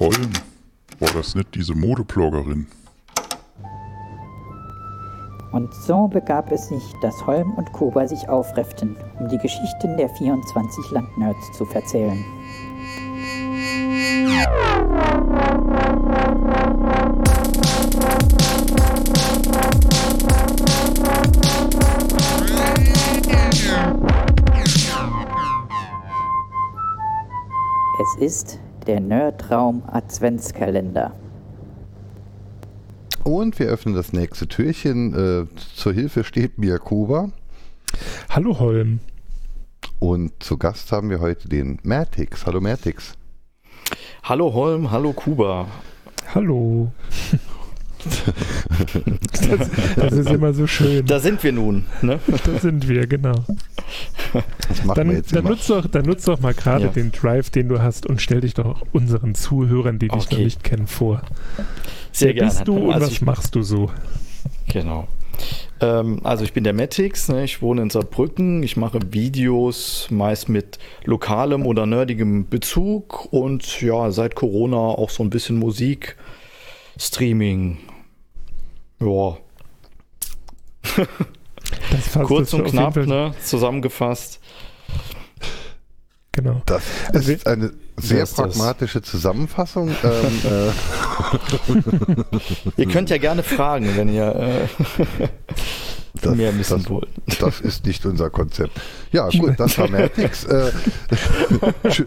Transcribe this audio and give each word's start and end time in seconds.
Holm, 0.00 0.30
war 1.00 1.10
das 1.12 1.34
nicht 1.34 1.56
diese 1.56 1.74
Modebloggerin? 1.74 2.68
Und 5.50 5.74
so 5.74 6.06
begab 6.06 6.52
es 6.52 6.68
sich, 6.68 6.84
dass 7.02 7.26
Holm 7.26 7.54
und 7.54 7.72
Kuba 7.72 8.06
sich 8.06 8.28
aufrefften, 8.28 8.96
um 9.18 9.28
die 9.28 9.38
Geschichten 9.38 9.96
der 9.96 10.08
24 10.10 10.90
Landnerds 10.92 11.50
zu 11.56 11.64
verzählen. 11.64 12.24
Es 28.00 28.14
ist 28.20 28.60
der 28.88 29.00
Nerdraum 29.00 29.82
Adventskalender. 29.86 31.14
Und 33.22 33.58
wir 33.58 33.66
öffnen 33.66 33.94
das 33.94 34.14
nächste 34.14 34.48
Türchen. 34.48 35.14
Äh, 35.14 35.54
zur 35.74 35.92
Hilfe 35.92 36.24
steht 36.24 36.58
mir 36.58 36.78
Kuba. 36.78 37.30
Hallo 38.30 38.58
Holm. 38.58 39.00
Und 39.98 40.42
zu 40.42 40.56
Gast 40.56 40.90
haben 40.90 41.10
wir 41.10 41.20
heute 41.20 41.48
den 41.48 41.78
Mertix. 41.82 42.46
Hallo 42.46 42.60
Mertix. 42.60 43.12
Hallo 44.22 44.54
Holm, 44.54 44.90
hallo 44.90 45.12
Kuba. 45.12 45.68
Hallo. 46.34 46.90
das, 49.32 49.70
das, 49.96 50.12
ist 50.12 50.30
immer 50.30 50.54
so 50.54 50.66
schön. 50.66 51.04
Da 51.04 51.20
sind 51.20 51.42
wir 51.42 51.52
nun. 51.52 51.84
Ne? 52.00 52.20
Da 52.26 52.58
sind 52.58 52.88
wir, 52.88 53.06
genau. 53.06 53.44
Das 54.68 54.84
machen 54.84 54.96
dann, 54.96 55.08
wir 55.10 55.16
jetzt 55.16 55.32
dann, 55.32 55.40
immer. 55.40 55.50
nutzt 55.50 55.70
doch, 55.70 55.86
dann 55.86 56.04
nutzt 56.04 56.28
doch 56.28 56.40
mal 56.40 56.54
gerade 56.54 56.84
Ja. 56.86 56.90
den 56.90 57.10
Drive, 57.12 57.50
den 57.50 57.68
du 57.68 57.80
hast 57.80 58.06
und 58.06 58.20
stell 58.20 58.40
dich 58.42 58.54
doch 58.54 58.82
unseren 58.92 59.34
Zuhörern, 59.34 59.98
die 59.98 60.08
dich 60.08 60.24
Okay. 60.26 60.34
noch 60.36 60.44
nicht 60.44 60.64
kennen, 60.64 60.86
vor. 60.86 61.22
Sehr 62.12 62.28
Wer 62.28 62.34
gerne. 62.34 62.50
bist 62.50 62.68
du 62.68 62.76
und 62.76 62.92
Also 62.92 63.06
was 63.06 63.20
machst 63.22 63.54
du 63.54 63.62
so? 63.62 63.90
Genau. 64.72 65.08
Ähm, 65.80 66.20
also 66.24 66.42
ich 66.44 66.52
bin 66.52 66.64
der 66.64 66.72
Matix, 66.72 67.28
ne? 67.28 67.44
ich 67.44 67.62
wohne 67.62 67.82
in 67.82 67.90
Saarbrücken, 67.90 68.62
ich 68.64 68.76
mache 68.76 68.98
Videos 69.12 70.08
meist 70.10 70.48
mit 70.48 70.78
lokalem 71.04 71.64
oder 71.64 71.86
nerdigem 71.86 72.48
Bezug 72.48 73.32
und 73.32 73.80
ja, 73.80 74.10
seit 74.10 74.34
Corona 74.34 74.76
auch 74.76 75.10
so 75.10 75.22
ein 75.22 75.30
bisschen 75.30 75.56
Musik, 75.58 76.16
Streaming. 76.98 77.78
Ja, 79.00 79.36
kurz 82.24 82.52
und 82.52 82.64
knapp, 82.64 82.96
ne? 82.96 83.34
zusammengefasst. 83.44 84.40
Genau. 86.32 86.62
Das 86.66 86.82
Also 87.12 87.32
ist 87.32 87.46
eine 87.48 87.72
sehr 87.96 88.22
ist 88.22 88.38
das. 88.38 88.54
pragmatische 88.56 89.02
Zusammenfassung. 89.02 89.88
ähm, 90.04 90.72
Ihr 92.76 92.86
könnt 92.86 93.10
ja 93.10 93.18
gerne 93.18 93.42
fragen, 93.42 93.96
wenn 93.96 94.08
ihr 94.08 94.34
äh, 94.36 94.62
äh, 95.24 95.28
das, 96.22 96.36
mehr 96.36 96.56
wissen 96.56 96.78
das, 96.78 96.88
wollt. 96.90 97.08
das 97.40 97.60
ist 97.60 97.84
nicht 97.86 98.06
unser 98.06 98.30
Konzept. 98.30 98.70
Ja, 99.10 99.28
gut, 99.30 99.58
das 99.58 99.76
war 99.78 99.88
Mertix. 99.88 100.44
Äh, 100.44 100.70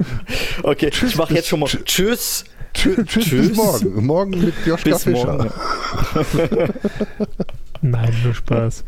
Okay, 0.64 0.90
Tschüss, 0.92 1.12
ich 1.12 1.18
mache 1.18 1.34
jetzt 1.34 1.48
schon 1.50 1.60
mal 1.60 1.66
tschü- 1.68 1.84
Tschüss. 1.84 2.46
tschü- 2.74 3.06
tschüss, 3.06 3.26
Tschüss. 3.26 3.48
bis 3.50 3.58
morgen. 3.58 4.06
Morgen 4.06 4.30
mit 4.46 4.54
Joschka 4.66 4.92
Bis 4.92 5.04
Fischer. 5.04 5.34
morgen. 5.34 5.52
Nein, 7.82 8.14
nur 8.24 8.34
Spaß. 8.34 8.86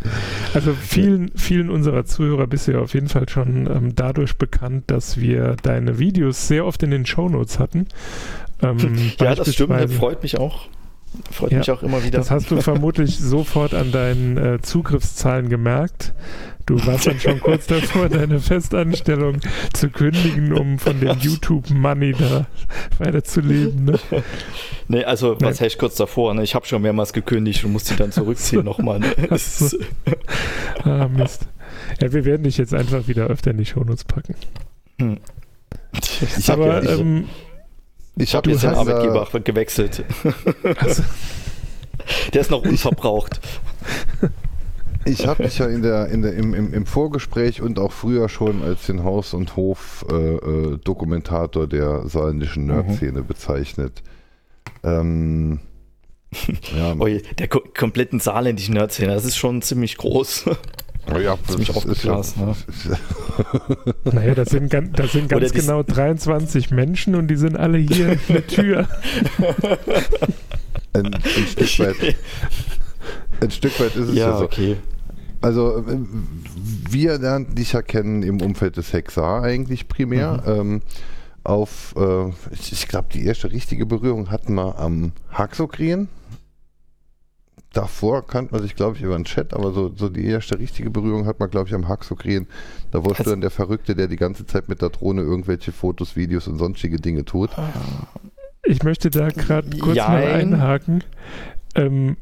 Also 0.54 0.74
vielen, 0.80 1.32
vielen 1.36 1.70
unserer 1.70 2.06
Zuhörer 2.06 2.48
bist 2.48 2.68
du 2.68 2.74
ja 2.74 2.80
auf 2.80 2.94
jeden 2.94 3.10
Fall 3.10 3.28
schon 3.28 3.68
ähm, 3.68 3.96
dadurch 3.96 4.38
bekannt, 4.38 4.86
dass 4.88 5.20
wir 5.20 5.56
deine 5.64 6.00
Videos 6.00 6.48
sehr 6.48 6.66
oft 6.66 6.84
in 6.84 6.92
den 6.92 7.06
Shownotes 7.06 7.60
hatten. 7.60 7.88
Ähm, 8.62 9.12
Ja, 9.20 9.36
das 9.36 9.54
stimmt, 9.54 9.72
das 9.72 9.94
freut 9.94 10.22
mich 10.24 10.38
auch. 10.38 10.68
Freut 11.31 11.52
Ja, 11.52 11.59
mich 11.59 11.72
auch 11.72 11.83
immer 11.83 12.03
wieder. 12.03 12.18
Das 12.19 12.31
hast 12.31 12.50
du 12.51 12.62
vermutlich 12.62 13.18
sofort 13.19 13.74
an 13.74 13.91
deinen 13.91 14.38
äh, 14.38 14.62
Zugriffszahlen 14.62 15.50
gemerkt. 15.50 16.13
Du 16.66 16.75
warst 16.85 17.07
dann 17.07 17.19
schon 17.19 17.40
kurz 17.41 17.68
davor, 17.68 18.07
deine 18.07 18.40
Festanstellung 18.40 19.40
zu 19.73 19.90
kündigen, 19.90 20.53
um 20.53 20.79
von 20.79 20.97
dem 21.00 21.18
YouTube-Money 21.19 22.13
da 22.18 22.47
weiterzuleben. 23.00 23.84
Ne? 23.85 24.00
Nee, 24.88 25.03
also 25.03 25.35
was 25.41 25.59
Nee. 25.59 25.66
heißt 25.66 25.78
kurz 25.78 25.96
davor? 25.96 26.34
Ne? 26.34 26.44
Ich 26.44 26.56
habe 26.56 26.66
schon 26.66 26.81
mehrmals 26.81 27.12
gekündigt 27.12 27.66
und 27.66 27.73
muss 27.73 27.84
die 27.84 27.97
dann 27.97 28.13
zurückziehen 28.13 28.63
nochmal. 28.63 29.00
Ne? 29.00 29.07
So. 29.38 29.78
Ah, 30.85 31.09
Mist. 31.09 31.47
Ja, 32.02 32.13
wir 32.13 32.23
werden 32.23 32.44
dich 32.44 32.57
jetzt 32.57 32.73
einfach 32.73 33.07
wieder 33.09 33.28
öfter 33.28 33.52
in 33.52 33.57
die 33.57 33.66
Shownotes 33.66 34.06
packen. 34.06 34.35
Hm. 35.00 35.18
Ich 36.38 36.50
Aber 36.50 36.81
ja, 36.81 36.94
ich, 36.94 37.00
ähm, 37.00 37.29
Ich 38.16 38.35
habe 38.35 38.50
hab 38.50 38.53
jetzt 38.53 38.63
den 38.63 38.69
jetzt 38.69 38.79
Arbeitgeber 38.79 39.28
gewechselt. 39.40 40.06
also, 40.78 41.03
Der 42.34 42.41
ist 42.41 42.51
noch 42.51 42.62
unverbraucht. 42.66 43.40
Ich 45.06 45.25
habe 45.28 45.44
dich 45.44 45.57
ja 45.57 45.68
in 45.68 45.81
der, 45.81 46.07
in 46.07 46.22
der, 46.22 46.34
im, 46.34 46.53
im, 46.53 46.73
im 46.73 46.85
Vorgespräch 46.85 47.62
und 47.62 47.78
auch 47.79 47.91
früher 47.91 48.29
schon 48.29 48.63
als 48.63 48.85
den 48.85 49.03
Haus- 49.03 49.34
und 49.34 49.57
Hof-Dokumentator 49.57 51.68
der 51.68 52.07
saarländischen 52.07 52.68
Nerd-Szene 52.68 53.23
bezeichnet. 53.23 54.02
Ähm, 54.84 55.59
ja, 56.75 56.96
der 57.38 57.47
ko 57.47 57.62
kompletten 57.78 58.19
saarländischen 58.19 58.73
Nerdszene, 58.75 59.13
das 59.13 59.25
ist 59.25 59.38
schon 59.38 59.62
ziemlich 59.62 59.97
groß. 59.97 60.46
Ja, 61.22 61.38
ziemlich 61.47 61.68
das 61.68 61.78
aufgeblasen, 61.78 62.46
ne? 62.46 62.56
ist 62.68 62.86
ja, 62.86 62.97
naja, 64.12 64.36
das 64.36 64.50
sind, 64.50 64.69
ganz- 64.69 64.91
das 64.94 65.12
sind 65.12 65.30
ganz 65.30 65.52
genau 65.53 65.84
23 65.84 66.72
Menschen 66.72 67.16
und 67.16 67.28
die 67.28 67.36
sind 67.36 67.58
alle 67.58 67.78
hier 67.78 68.14
in 68.14 68.19
der 68.30 68.47
Tür. 68.47 68.88
ein, 70.94 71.14
ein, 71.14 71.24
Stück 71.68 71.80
weit, 71.80 72.16
ein 73.41 73.52
Stück 73.52 73.80
weit 73.80 73.96
ist 73.96 74.09
es 74.09 74.16
ja, 74.16 74.30
ja, 74.30 74.38
so. 74.38 74.46
okay. 74.46 74.78
Also 75.41 75.80
äh, 75.80 75.97
wir 76.90 77.18
lernten 77.20 77.56
dich 77.56 77.74
ja 77.74 77.81
kennen 77.81 78.24
im 78.24 78.41
Umfeld 78.41 78.78
des 78.78 78.94
Hexar 78.94 79.44
eigentlich 79.44 79.90
primär. 79.90 80.41
Ähm, 80.47 80.81
auf, 81.44 81.94
äh, 81.97 82.30
ich, 82.52 82.72
ich 82.72 82.88
glaube, 82.88 83.08
die 83.14 83.25
erste 83.25 83.52
richtige 83.52 83.85
Berührung 83.85 84.31
hatten 84.31 84.53
wir 84.53 84.80
am 84.80 85.12
Haxokrien. 85.31 86.08
Davor 87.73 88.25
kannte 88.25 88.53
man 88.53 88.61
sich, 88.61 88.75
glaube 88.75 88.95
ich, 88.95 89.01
über 89.03 89.16
den 89.16 89.25
Chat, 89.25 89.53
aber 89.53 89.72
so, 89.72 89.91
so 89.95 90.07
die 90.07 90.25
erste 90.25 90.59
richtige 90.59 90.89
Berührung 90.91 91.25
hat 91.25 91.39
man, 91.39 91.50
glaube 91.50 91.67
ich, 91.67 91.73
am 91.75 91.88
Haxokrien. 91.88 92.47
Da 92.91 93.00
wurdest 93.00 93.19
du 93.19 93.23
Also- 93.23 93.31
dann 93.31 93.41
der 93.41 93.50
Verrückte, 93.50 93.95
der 93.95 94.07
die 94.07 94.16
ganze 94.16 94.45
Zeit 94.45 94.69
mit 94.69 94.81
der 94.81 94.89
Drohne 94.89 95.22
irgendwelche 95.22 95.72
Fotos, 95.72 96.16
Videos 96.16 96.47
und 96.47 96.59
sonstige 96.59 96.97
Dinge 96.97 97.25
tut. 97.25 97.50
Ich 98.63 98.84
möchte 98.84 99.09
da 99.09 99.28
gerade 99.29 99.69
kurz 99.78 99.97
mal 99.97 100.22
Jein. 100.23 100.53
einhaken. 100.53 101.03
Ähm, 101.75 102.16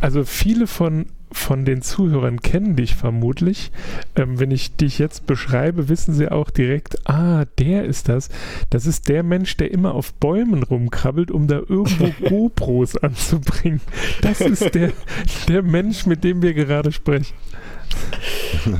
also 0.00 0.24
viele 0.24 0.66
von, 0.66 1.06
von 1.32 1.64
den 1.64 1.82
Zuhörern 1.82 2.40
kennen 2.40 2.76
dich 2.76 2.94
vermutlich. 2.94 3.70
Ähm, 4.16 4.38
wenn 4.38 4.50
ich 4.50 4.76
dich 4.76 4.98
jetzt 4.98 5.26
beschreibe, 5.26 5.88
wissen 5.88 6.14
sie 6.14 6.30
auch 6.30 6.50
direkt, 6.50 7.08
ah, 7.08 7.44
der 7.58 7.84
ist 7.84 8.08
das. 8.08 8.28
Das 8.70 8.86
ist 8.86 9.08
der 9.08 9.22
Mensch, 9.22 9.56
der 9.56 9.72
immer 9.72 9.94
auf 9.94 10.14
Bäumen 10.14 10.62
rumkrabbelt, 10.62 11.30
um 11.30 11.48
da 11.48 11.56
irgendwo 11.56 12.10
GoPros 12.28 12.96
anzubringen. 12.96 13.80
Das 14.22 14.40
ist 14.40 14.74
der, 14.74 14.92
der 15.48 15.62
Mensch, 15.62 16.06
mit 16.06 16.24
dem 16.24 16.42
wir 16.42 16.54
gerade 16.54 16.92
sprechen. 16.92 17.34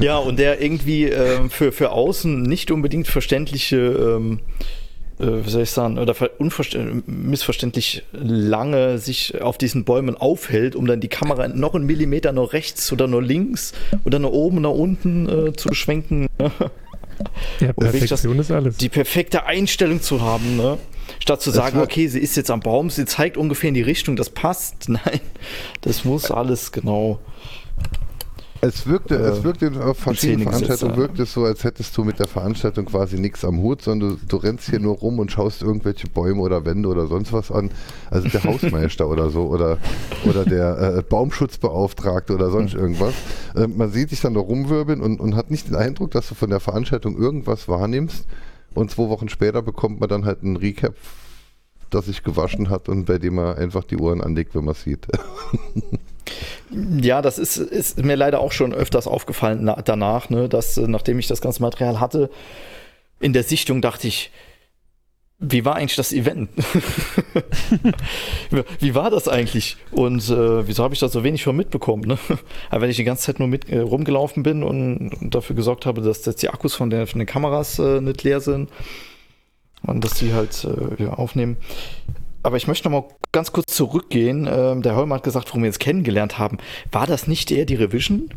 Ja, 0.00 0.18
und 0.18 0.38
der 0.38 0.60
irgendwie 0.60 1.04
ähm, 1.04 1.50
für, 1.50 1.72
für 1.72 1.90
außen 1.90 2.42
nicht 2.42 2.70
unbedingt 2.70 3.08
verständliche, 3.08 3.76
ähm, 3.76 4.40
äh, 4.40 4.87
wie 5.18 5.50
soll 5.50 5.62
ich 5.62 5.70
sagen, 5.70 5.98
oder 5.98 6.14
ver- 6.14 6.30
unverstä- 6.38 7.02
missverständlich 7.06 8.04
lange 8.12 8.98
sich 8.98 9.40
auf 9.40 9.58
diesen 9.58 9.84
Bäumen 9.84 10.16
aufhält, 10.16 10.76
um 10.76 10.86
dann 10.86 11.00
die 11.00 11.08
Kamera 11.08 11.48
noch 11.48 11.74
einen 11.74 11.86
Millimeter 11.86 12.32
nach 12.32 12.52
rechts 12.52 12.92
oder 12.92 13.06
nur 13.08 13.22
links 13.22 13.72
oder 14.04 14.18
nach 14.18 14.30
oben, 14.30 14.60
nach 14.62 14.70
unten 14.70 15.28
äh, 15.48 15.52
zu 15.54 15.68
beschwenken. 15.68 16.26
Ja, 17.58 17.70
Und 17.74 17.82
wirklich 17.86 18.08
das- 18.08 18.20
Perfektion 18.22 18.38
ist 18.38 18.50
alles. 18.52 18.76
die 18.76 18.88
perfekte 18.88 19.44
Einstellung 19.44 20.00
zu 20.00 20.20
haben, 20.22 20.56
ne? 20.56 20.78
Statt 21.18 21.42
zu 21.42 21.50
sagen, 21.50 21.80
okay, 21.80 22.06
sie 22.06 22.20
ist 22.20 22.36
jetzt 22.36 22.48
am 22.48 22.60
Baum, 22.60 22.90
sie 22.90 23.06
zeigt 23.06 23.36
ungefähr 23.36 23.68
in 23.68 23.74
die 23.74 23.82
Richtung, 23.82 24.14
das 24.14 24.30
passt. 24.30 24.88
Nein, 24.88 25.18
das 25.80 26.04
muss 26.04 26.30
alles 26.30 26.70
genau. 26.70 27.18
Es 28.60 28.86
wirkte, 28.86 29.16
Äh, 29.16 29.28
es 29.28 29.44
wirkte 29.44 29.70
auf 29.84 29.98
verschiedenen 29.98 30.46
gesetzt, 30.46 30.64
Veranstaltungen 30.64 30.92
ja. 30.92 30.98
wirkt 30.98 31.18
es 31.20 31.32
so, 31.32 31.44
als 31.44 31.64
hättest 31.64 31.96
du 31.96 32.04
mit 32.04 32.18
der 32.18 32.26
Veranstaltung 32.26 32.86
quasi 32.86 33.18
nichts 33.18 33.44
am 33.44 33.58
Hut, 33.58 33.82
sondern 33.82 34.10
du, 34.10 34.26
du 34.26 34.36
rennst 34.36 34.68
hier 34.68 34.80
nur 34.80 34.96
rum 34.96 35.18
und 35.18 35.30
schaust 35.30 35.62
irgendwelche 35.62 36.08
Bäume 36.08 36.40
oder 36.40 36.64
Wände 36.64 36.88
oder 36.88 37.06
sonst 37.06 37.32
was 37.32 37.52
an. 37.52 37.70
Also 38.10 38.28
der 38.28 38.42
Hausmeister 38.44 39.08
oder 39.08 39.30
so 39.30 39.46
oder, 39.46 39.78
oder 40.24 40.44
der 40.44 40.96
äh, 40.98 41.02
Baumschutzbeauftragte 41.02 42.34
oder 42.34 42.50
sonst 42.50 42.74
irgendwas. 42.74 43.14
Ähm, 43.56 43.76
man 43.76 43.90
sieht 43.90 44.10
dich 44.10 44.20
dann 44.20 44.34
da 44.34 44.40
rumwirbeln 44.40 45.00
und, 45.00 45.20
und 45.20 45.36
hat 45.36 45.50
nicht 45.50 45.68
den 45.68 45.76
Eindruck, 45.76 46.10
dass 46.10 46.28
du 46.28 46.34
von 46.34 46.50
der 46.50 46.60
Veranstaltung 46.60 47.16
irgendwas 47.16 47.68
wahrnimmst. 47.68 48.26
Und 48.74 48.90
zwei 48.90 49.08
Wochen 49.08 49.28
später 49.28 49.62
bekommt 49.62 50.00
man 50.00 50.08
dann 50.08 50.24
halt 50.24 50.42
einen 50.42 50.56
Recap, 50.56 50.94
das 51.90 52.06
sich 52.06 52.22
gewaschen 52.22 52.70
hat 52.70 52.88
und 52.88 53.06
bei 53.06 53.18
dem 53.18 53.36
man 53.36 53.56
einfach 53.56 53.84
die 53.84 53.96
Ohren 53.96 54.20
anlegt, 54.20 54.54
wenn 54.54 54.64
man 54.64 54.72
es 54.72 54.82
sieht. 54.82 55.06
Ja, 56.70 57.22
das 57.22 57.38
ist, 57.38 57.56
ist 57.56 58.02
mir 58.02 58.16
leider 58.16 58.40
auch 58.40 58.52
schon 58.52 58.74
öfters 58.74 59.06
aufgefallen 59.06 59.60
na, 59.62 59.80
danach, 59.82 60.30
ne, 60.30 60.48
dass 60.48 60.76
äh, 60.76 60.86
nachdem 60.86 61.18
ich 61.18 61.26
das 61.26 61.40
ganze 61.40 61.62
Material 61.62 62.00
hatte, 62.00 62.30
in 63.20 63.32
der 63.32 63.42
Sichtung 63.42 63.80
dachte 63.80 64.08
ich, 64.08 64.30
wie 65.40 65.64
war 65.64 65.76
eigentlich 65.76 65.96
das 65.96 66.12
Event? 66.12 66.50
wie 68.80 68.94
war 68.96 69.08
das 69.08 69.28
eigentlich? 69.28 69.76
Und 69.92 70.28
äh, 70.28 70.66
wieso 70.66 70.82
habe 70.82 70.94
ich 70.94 71.00
da 71.00 71.08
so 71.08 71.22
wenig 71.22 71.44
von 71.44 71.56
mitbekommen? 71.56 72.02
Ne? 72.08 72.18
Aber 72.70 72.82
wenn 72.82 72.90
ich 72.90 72.96
die 72.96 73.04
ganze 73.04 73.22
Zeit 73.24 73.38
nur 73.38 73.46
mit 73.46 73.68
äh, 73.70 73.78
rumgelaufen 73.78 74.42
bin 74.42 74.64
und, 74.64 75.14
und, 75.14 75.34
dafür 75.34 75.54
gesorgt 75.54 75.86
habe, 75.86 76.00
dass 76.02 76.26
jetzt 76.26 76.42
die 76.42 76.48
Akkus 76.48 76.74
von, 76.74 76.90
der, 76.90 77.06
von 77.06 77.20
den 77.20 77.26
Kameras 77.26 77.78
äh, 77.78 78.00
nicht 78.00 78.24
leer 78.24 78.40
sind 78.40 78.68
und 79.82 80.04
dass 80.04 80.14
die 80.14 80.34
halt 80.34 80.64
äh, 80.64 81.04
ja, 81.04 81.10
aufnehmen. 81.10 81.56
Aber 82.42 82.56
ich 82.56 82.66
möchte 82.66 82.90
noch 82.90 83.02
mal 83.02 83.08
ganz 83.32 83.52
kurz 83.52 83.74
zurückgehen. 83.74 84.48
Ähm, 84.50 84.82
der 84.82 84.96
Holm 84.96 85.12
hat 85.12 85.22
gesagt, 85.22 85.48
warum 85.48 85.62
wir 85.62 85.68
uns 85.68 85.78
kennengelernt 85.78 86.38
haben. 86.38 86.58
War 86.92 87.06
das 87.06 87.26
nicht 87.26 87.50
eher 87.50 87.64
die 87.64 87.74
Revision? 87.74 88.30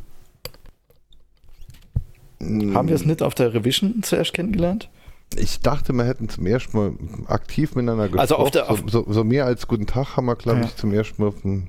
Mm. 2.40 2.76
Haben 2.76 2.88
wir 2.88 2.96
es 2.96 3.06
nicht 3.06 3.22
auf 3.22 3.36
der 3.36 3.54
Revision 3.54 4.04
zuerst 4.04 4.34
kennengelernt? 4.34 4.90
Ich 5.38 5.62
dachte, 5.62 5.94
wir 5.94 6.04
hätten 6.04 6.28
zum 6.28 6.46
ersten 6.46 6.78
Mal 6.78 6.92
aktiv 7.28 7.76
miteinander 7.76 8.10
gesprochen. 8.10 8.20
Also 8.20 8.36
auf 8.36 8.52
der, 8.52 8.70
auf 8.70 8.84
so, 8.88 9.06
so, 9.06 9.14
so, 9.14 9.24
mehr 9.24 9.46
als 9.46 9.68
guten 9.68 9.86
Tag 9.86 10.18
haben 10.18 10.26
wir, 10.26 10.36
glaube 10.36 10.60
ja. 10.60 10.66
ich, 10.66 10.76
zum 10.76 10.94
ersten 10.94 11.22
Mal 11.22 11.30
auf 11.30 11.42
dem 11.42 11.68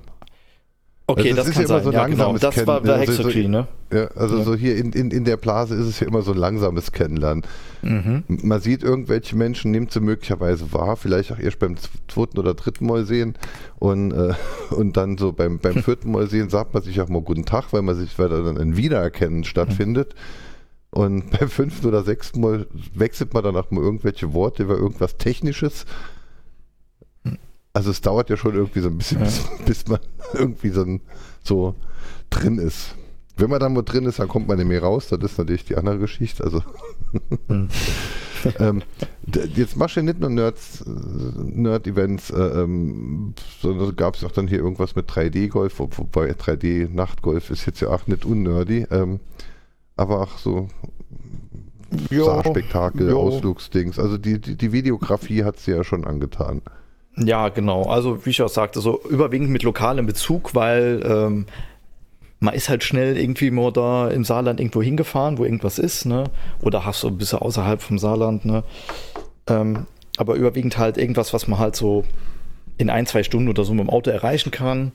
Okay, 1.05 1.31
also 1.31 1.35
das, 1.35 1.45
das 1.47 1.57
ist 1.57 1.69
ja 1.69 1.75
immer 1.75 1.83
so 1.83 1.91
ja, 1.91 2.01
langsames 2.03 2.41
genau. 2.41 2.51
Das 2.51 2.67
war 2.67 2.81
der 2.81 2.95
also, 2.95 3.29
so, 3.29 3.29
ne? 3.29 3.67
Ja, 3.91 4.07
also 4.15 4.37
ja. 4.37 4.43
so 4.45 4.55
hier 4.55 4.77
in, 4.77 4.93
in, 4.93 5.11
in 5.11 5.25
der 5.25 5.35
Blase 5.35 5.75
ist 5.75 5.85
es 5.85 5.99
ja 5.99 6.07
immer 6.07 6.21
so 6.21 6.31
ein 6.31 6.37
langsames 6.37 6.93
Kennenlernen. 6.93 7.43
Mhm. 7.81 8.23
Man 8.27 8.61
sieht 8.61 8.83
irgendwelche 8.83 9.35
Menschen, 9.35 9.71
nimmt 9.71 9.91
sie 9.91 9.99
möglicherweise 9.99 10.71
wahr, 10.71 10.95
vielleicht 10.95 11.33
auch 11.33 11.39
erst 11.39 11.59
beim 11.59 11.75
zweiten 12.07 12.39
oder 12.39 12.53
dritten 12.53 12.85
Mal 12.85 13.05
sehen 13.05 13.35
und, 13.79 14.13
äh, 14.13 14.33
und 14.73 14.95
dann 14.95 15.17
so 15.17 15.33
beim, 15.33 15.59
beim 15.59 15.75
vierten 15.83 16.09
Mal 16.11 16.29
sehen 16.29 16.49
sagt 16.49 16.73
man 16.73 16.83
sich 16.83 17.01
auch 17.01 17.09
mal 17.09 17.21
guten 17.21 17.43
Tag, 17.43 17.73
weil 17.73 17.81
man 17.81 17.95
sich, 17.95 18.17
weil 18.17 18.29
dann 18.29 18.57
ein 18.57 18.77
Wiedererkennen 18.77 19.43
stattfindet. 19.43 20.15
Mhm. 20.15 20.43
Und 20.93 21.31
beim 21.37 21.49
fünften 21.49 21.87
oder 21.87 22.03
sechsten 22.03 22.39
Mal 22.39 22.67
wechselt 22.93 23.33
man 23.33 23.43
dann 23.43 23.57
auch 23.57 23.71
mal 23.71 23.83
irgendwelche 23.83 24.33
Worte 24.33 24.63
über 24.63 24.77
irgendwas 24.77 25.17
Technisches. 25.17 25.85
Also 27.73 27.89
es 27.89 28.01
dauert 28.01 28.29
ja 28.29 28.37
schon 28.37 28.53
irgendwie 28.53 28.81
so 28.81 28.89
ein 28.89 28.97
bisschen, 28.97 29.19
ja. 29.19 29.25
bis, 29.25 29.47
bis, 29.65 29.87
man 29.87 29.99
irgendwie 30.33 30.69
so, 30.69 30.99
so, 31.43 31.75
drin 32.29 32.59
ist. 32.59 32.95
Wenn 33.35 33.49
man 33.49 33.59
dann 33.59 33.73
mal 33.73 33.81
drin 33.81 34.05
ist, 34.05 34.19
dann 34.19 34.27
kommt 34.27 34.47
man 34.47 34.57
nicht 34.57 34.67
mehr 34.67 34.83
raus. 34.83 35.07
Das 35.07 35.19
ist 35.23 35.39
natürlich 35.39 35.65
die 35.65 35.75
andere 35.75 35.97
Geschichte. 35.97 36.43
Also 36.43 36.61
hm. 37.47 37.69
ähm, 38.59 38.83
jetzt 39.55 39.75
machst 39.75 39.95
du 39.95 40.01
ja 40.01 40.05
nicht 40.05 40.19
nur 40.19 40.29
Nerds, 40.29 40.83
Nerd-Events, 40.85 42.29
äh, 42.29 42.61
ähm, 42.61 43.33
sondern 43.59 43.95
gab 43.95 44.15
es 44.15 44.23
auch 44.23 44.31
dann 44.31 44.47
hier 44.47 44.59
irgendwas 44.59 44.95
mit 44.95 45.09
3D-Golf, 45.09 45.79
wobei 45.79 46.31
3D-Nachtgolf 46.31 47.49
ist 47.49 47.65
jetzt 47.65 47.79
ja 47.79 47.89
auch 47.89 48.05
nicht 48.05 48.23
unnerdy. 48.23 48.85
Ähm, 48.91 49.19
aber 49.95 50.21
auch 50.21 50.37
so 50.37 50.67
Spektakel, 52.51 53.13
Ausflugsdings. 53.13 53.97
Also 53.97 54.19
die, 54.19 54.39
die, 54.39 54.55
die 54.55 54.71
Videografie 54.71 55.43
hat 55.43 55.59
sie 55.59 55.71
ja 55.71 55.83
schon 55.83 56.05
angetan. 56.05 56.61
Ja, 57.17 57.49
genau. 57.49 57.83
Also 57.83 58.25
wie 58.25 58.31
ich 58.31 58.41
auch 58.41 58.49
sagte, 58.49 58.81
so 58.81 59.01
überwiegend 59.09 59.49
mit 59.49 59.63
lokalem 59.63 60.05
Bezug, 60.05 60.55
weil 60.55 61.03
ähm, 61.05 61.45
man 62.39 62.53
ist 62.53 62.69
halt 62.69 62.83
schnell 62.83 63.17
irgendwie 63.17 63.51
mal 63.51 63.71
da 63.71 64.09
im 64.09 64.23
Saarland 64.23 64.59
irgendwo 64.59 64.81
hingefahren, 64.81 65.37
wo 65.37 65.45
irgendwas 65.45 65.79
ist, 65.79 66.05
ne? 66.05 66.25
Oder 66.61 66.85
hast 66.85 67.03
du 67.03 67.07
ein 67.07 67.17
bisschen 67.17 67.39
außerhalb 67.39 67.81
vom 67.81 67.99
Saarland, 67.99 68.45
ne? 68.45 68.63
Ähm, 69.47 69.85
aber 70.17 70.35
überwiegend 70.35 70.77
halt 70.77 70.97
irgendwas, 70.97 71.33
was 71.33 71.47
man 71.47 71.59
halt 71.59 71.75
so 71.75 72.03
in 72.77 72.89
ein, 72.89 73.05
zwei 73.05 73.23
Stunden 73.23 73.49
oder 73.49 73.63
so 73.63 73.73
mit 73.73 73.85
dem 73.85 73.89
Auto 73.89 74.09
erreichen 74.09 74.51
kann. 74.51 74.91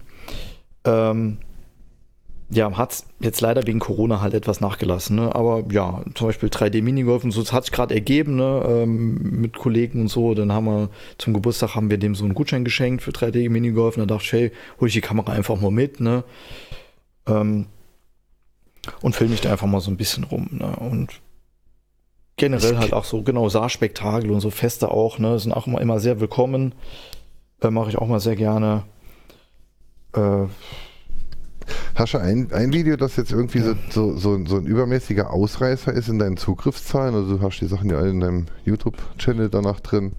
Ähm, 0.84 1.38
ja, 2.50 2.74
hat 2.78 3.04
jetzt 3.20 3.42
leider 3.42 3.66
wegen 3.66 3.78
Corona 3.78 4.22
halt 4.22 4.32
etwas 4.32 4.60
nachgelassen. 4.60 5.16
Ne? 5.16 5.34
Aber 5.34 5.64
ja, 5.70 6.02
zum 6.14 6.28
Beispiel 6.28 6.48
3D-Minigolf 6.48 7.24
und 7.24 7.30
so, 7.30 7.42
das 7.42 7.52
hat 7.52 7.64
sich 7.64 7.72
gerade 7.72 7.94
ergeben 7.94 8.36
ne? 8.36 8.64
Ähm, 8.66 9.40
mit 9.40 9.58
Kollegen 9.58 10.02
und 10.02 10.08
so. 10.08 10.34
Dann 10.34 10.52
haben 10.52 10.64
wir 10.64 10.88
zum 11.18 11.34
Geburtstag 11.34 11.74
haben 11.74 11.90
wir 11.90 11.98
dem 11.98 12.14
so 12.14 12.24
einen 12.24 12.34
Gutschein 12.34 12.64
geschenkt 12.64 13.02
für 13.02 13.10
3D-Minigolf. 13.10 13.96
Und 13.96 13.98
dann 13.98 14.08
dachte 14.08 14.24
ich, 14.24 14.32
hey, 14.32 14.52
hol 14.80 14.88
ich 14.88 14.94
die 14.94 15.02
Kamera 15.02 15.32
einfach 15.32 15.60
mal 15.60 15.70
mit. 15.70 16.00
Ne? 16.00 16.24
Ähm, 17.26 17.66
und 19.02 19.14
filme 19.14 19.32
mich 19.32 19.42
da 19.42 19.52
einfach 19.52 19.66
mal 19.66 19.80
so 19.80 19.90
ein 19.90 19.98
bisschen 19.98 20.24
rum. 20.24 20.48
Ne? 20.52 20.74
Und 20.76 21.20
generell 22.38 22.78
halt 22.78 22.94
auch 22.94 23.04
so, 23.04 23.22
genau, 23.22 23.50
Saarspektakel 23.50 24.30
und 24.30 24.40
so 24.40 24.48
Feste 24.48 24.90
auch, 24.90 25.18
ne? 25.18 25.38
Sind 25.38 25.52
auch 25.52 25.66
immer, 25.66 25.82
immer 25.82 26.00
sehr 26.00 26.18
willkommen. 26.20 26.74
Äh, 27.60 27.70
Mache 27.70 27.90
ich 27.90 27.98
auch 27.98 28.06
mal 28.06 28.20
sehr 28.20 28.36
gerne. 28.36 28.84
Äh, 30.14 30.46
Hast 31.94 32.14
du 32.14 32.18
ein, 32.18 32.48
ein 32.52 32.72
Video, 32.72 32.96
das 32.96 33.16
jetzt 33.16 33.32
irgendwie 33.32 33.58
ja. 33.58 33.74
so, 33.90 34.16
so, 34.16 34.44
so, 34.46 34.56
ein 34.56 34.66
übermäßiger 34.66 35.30
Ausreißer 35.30 35.92
ist 35.92 36.08
in 36.08 36.18
deinen 36.18 36.36
Zugriffszahlen? 36.36 37.14
Also 37.14 37.36
du 37.36 37.42
hast 37.42 37.60
die 37.60 37.66
Sachen 37.66 37.90
ja 37.90 37.98
alle 37.98 38.10
in 38.10 38.20
deinem 38.20 38.46
YouTube-Channel 38.64 39.48
danach 39.48 39.80
drin. 39.80 40.12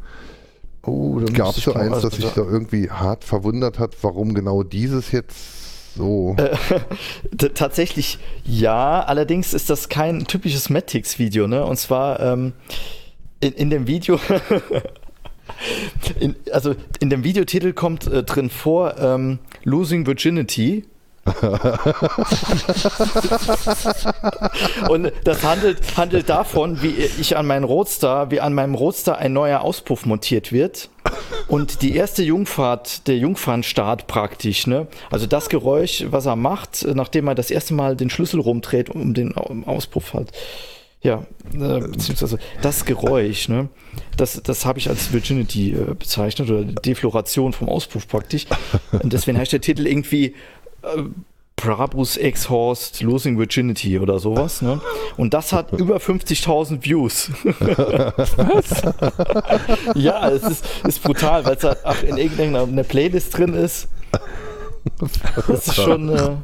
Oh, 0.84 1.22
Gab 1.34 1.58
es 1.58 1.64
so 1.64 1.74
eins, 1.74 2.02
das 2.02 2.16
sich 2.16 2.26
da 2.34 2.42
irgendwie 2.42 2.90
hart 2.90 3.24
verwundert 3.24 3.80
hat, 3.80 3.96
warum 4.02 4.34
genau 4.34 4.64
dieses 4.64 5.12
jetzt 5.12 5.96
so. 5.96 6.36
Äh, 6.38 6.56
tatsächlich 7.54 8.20
ja, 8.46 9.02
allerdings 9.02 9.54
ist 9.54 9.70
das 9.70 9.90
kein 9.90 10.26
typisches 10.26 10.70
Matix-Video, 10.70 11.48
ne? 11.48 11.66
Und 11.66 11.78
zwar 11.78 12.20
ähm, 12.20 12.54
in, 13.40 13.54
in 13.54 13.70
dem 13.70 13.88
Video. 13.88 14.20
in, 16.20 16.36
also 16.52 16.76
in 17.00 17.10
dem 17.10 17.24
Videotitel 17.24 17.74
kommt 17.74 18.08
äh, 18.08 18.24
drin 18.24 18.50
vor 18.50 18.98
ähm, 18.98 19.40
Losing 19.64 20.06
Virginity 20.06 20.86
und 24.90 25.12
das 25.24 25.44
handelt, 25.44 25.98
handelt 25.98 26.30
davon, 26.30 26.82
wie 26.82 26.90
ich 26.90 27.38
an 27.38 27.46
meinen 27.46 27.64
Roadster, 27.64 28.32
wie 28.32 28.42
an 28.42 28.54
meinem 28.54 28.76
Roadster 28.76 29.18
ein 29.18 29.34
neuer 29.34 29.62
Auspuff 29.62 30.06
montiert 30.06 30.52
wird. 30.52 30.90
Und 31.48 31.82
die 31.82 31.96
erste 31.96 32.24
Jungfahrt, 32.24 33.08
der 33.08 33.18
Jungfernstart 33.18 34.08
praktisch, 34.08 34.68
ne? 34.68 34.88
Also 35.10 35.26
das 35.26 35.50
Geräusch, 35.50 36.06
was 36.10 36.26
er 36.26 36.36
macht, 36.36 36.86
nachdem 36.94 37.28
er 37.28 37.36
das 37.36 37.52
erste 37.52 37.74
Mal 37.74 37.96
den 37.96 38.10
Schlüssel 38.10 38.40
rumdreht, 38.40 38.90
um 38.90 39.14
den 39.14 39.36
Auspuff 39.36 40.14
halt. 40.14 40.32
Ja, 41.02 41.26
äh, 41.54 41.80
beziehungsweise 41.80 42.40
das 42.62 42.84
Geräusch, 42.84 43.48
ne? 43.48 43.70
Das, 44.18 44.42
das 44.44 44.66
habe 44.66 44.80
ich 44.80 44.90
als 44.90 45.14
Virginity 45.14 45.72
äh, 45.72 45.94
bezeichnet 45.94 46.52
oder 46.52 46.66
Defloration 46.66 47.54
vom 47.54 47.70
Auspuff 47.70 48.08
praktisch. 48.08 48.46
Und 48.92 49.14
deswegen 49.14 49.38
heißt 49.38 49.54
der 49.54 49.62
Titel 49.62 49.88
irgendwie 49.88 50.36
äh, 50.84 51.04
Brabus 51.56 52.16
Ex-Horst 52.16 53.02
Losing 53.02 53.38
Virginity 53.38 54.00
oder 54.00 54.20
sowas. 54.20 54.62
Ne? 54.62 54.80
Und 55.18 55.34
das 55.34 55.52
hat 55.52 55.74
über 55.74 55.98
50.000 55.98 56.86
Views. 56.86 57.32
Was? 57.44 58.82
ja, 59.96 60.30
es 60.30 60.44
ist, 60.44 60.66
ist 60.88 61.04
brutal, 61.04 61.44
weil 61.46 61.56
es 61.56 61.64
halt 61.64 62.04
in 62.04 62.18
irgendeiner 62.18 62.84
Playlist 62.84 63.38
drin 63.38 63.54
ist. 63.54 63.90
Das 65.48 65.68
ist 65.68 65.76
schon. 65.76 66.10
Äh, 66.10 66.38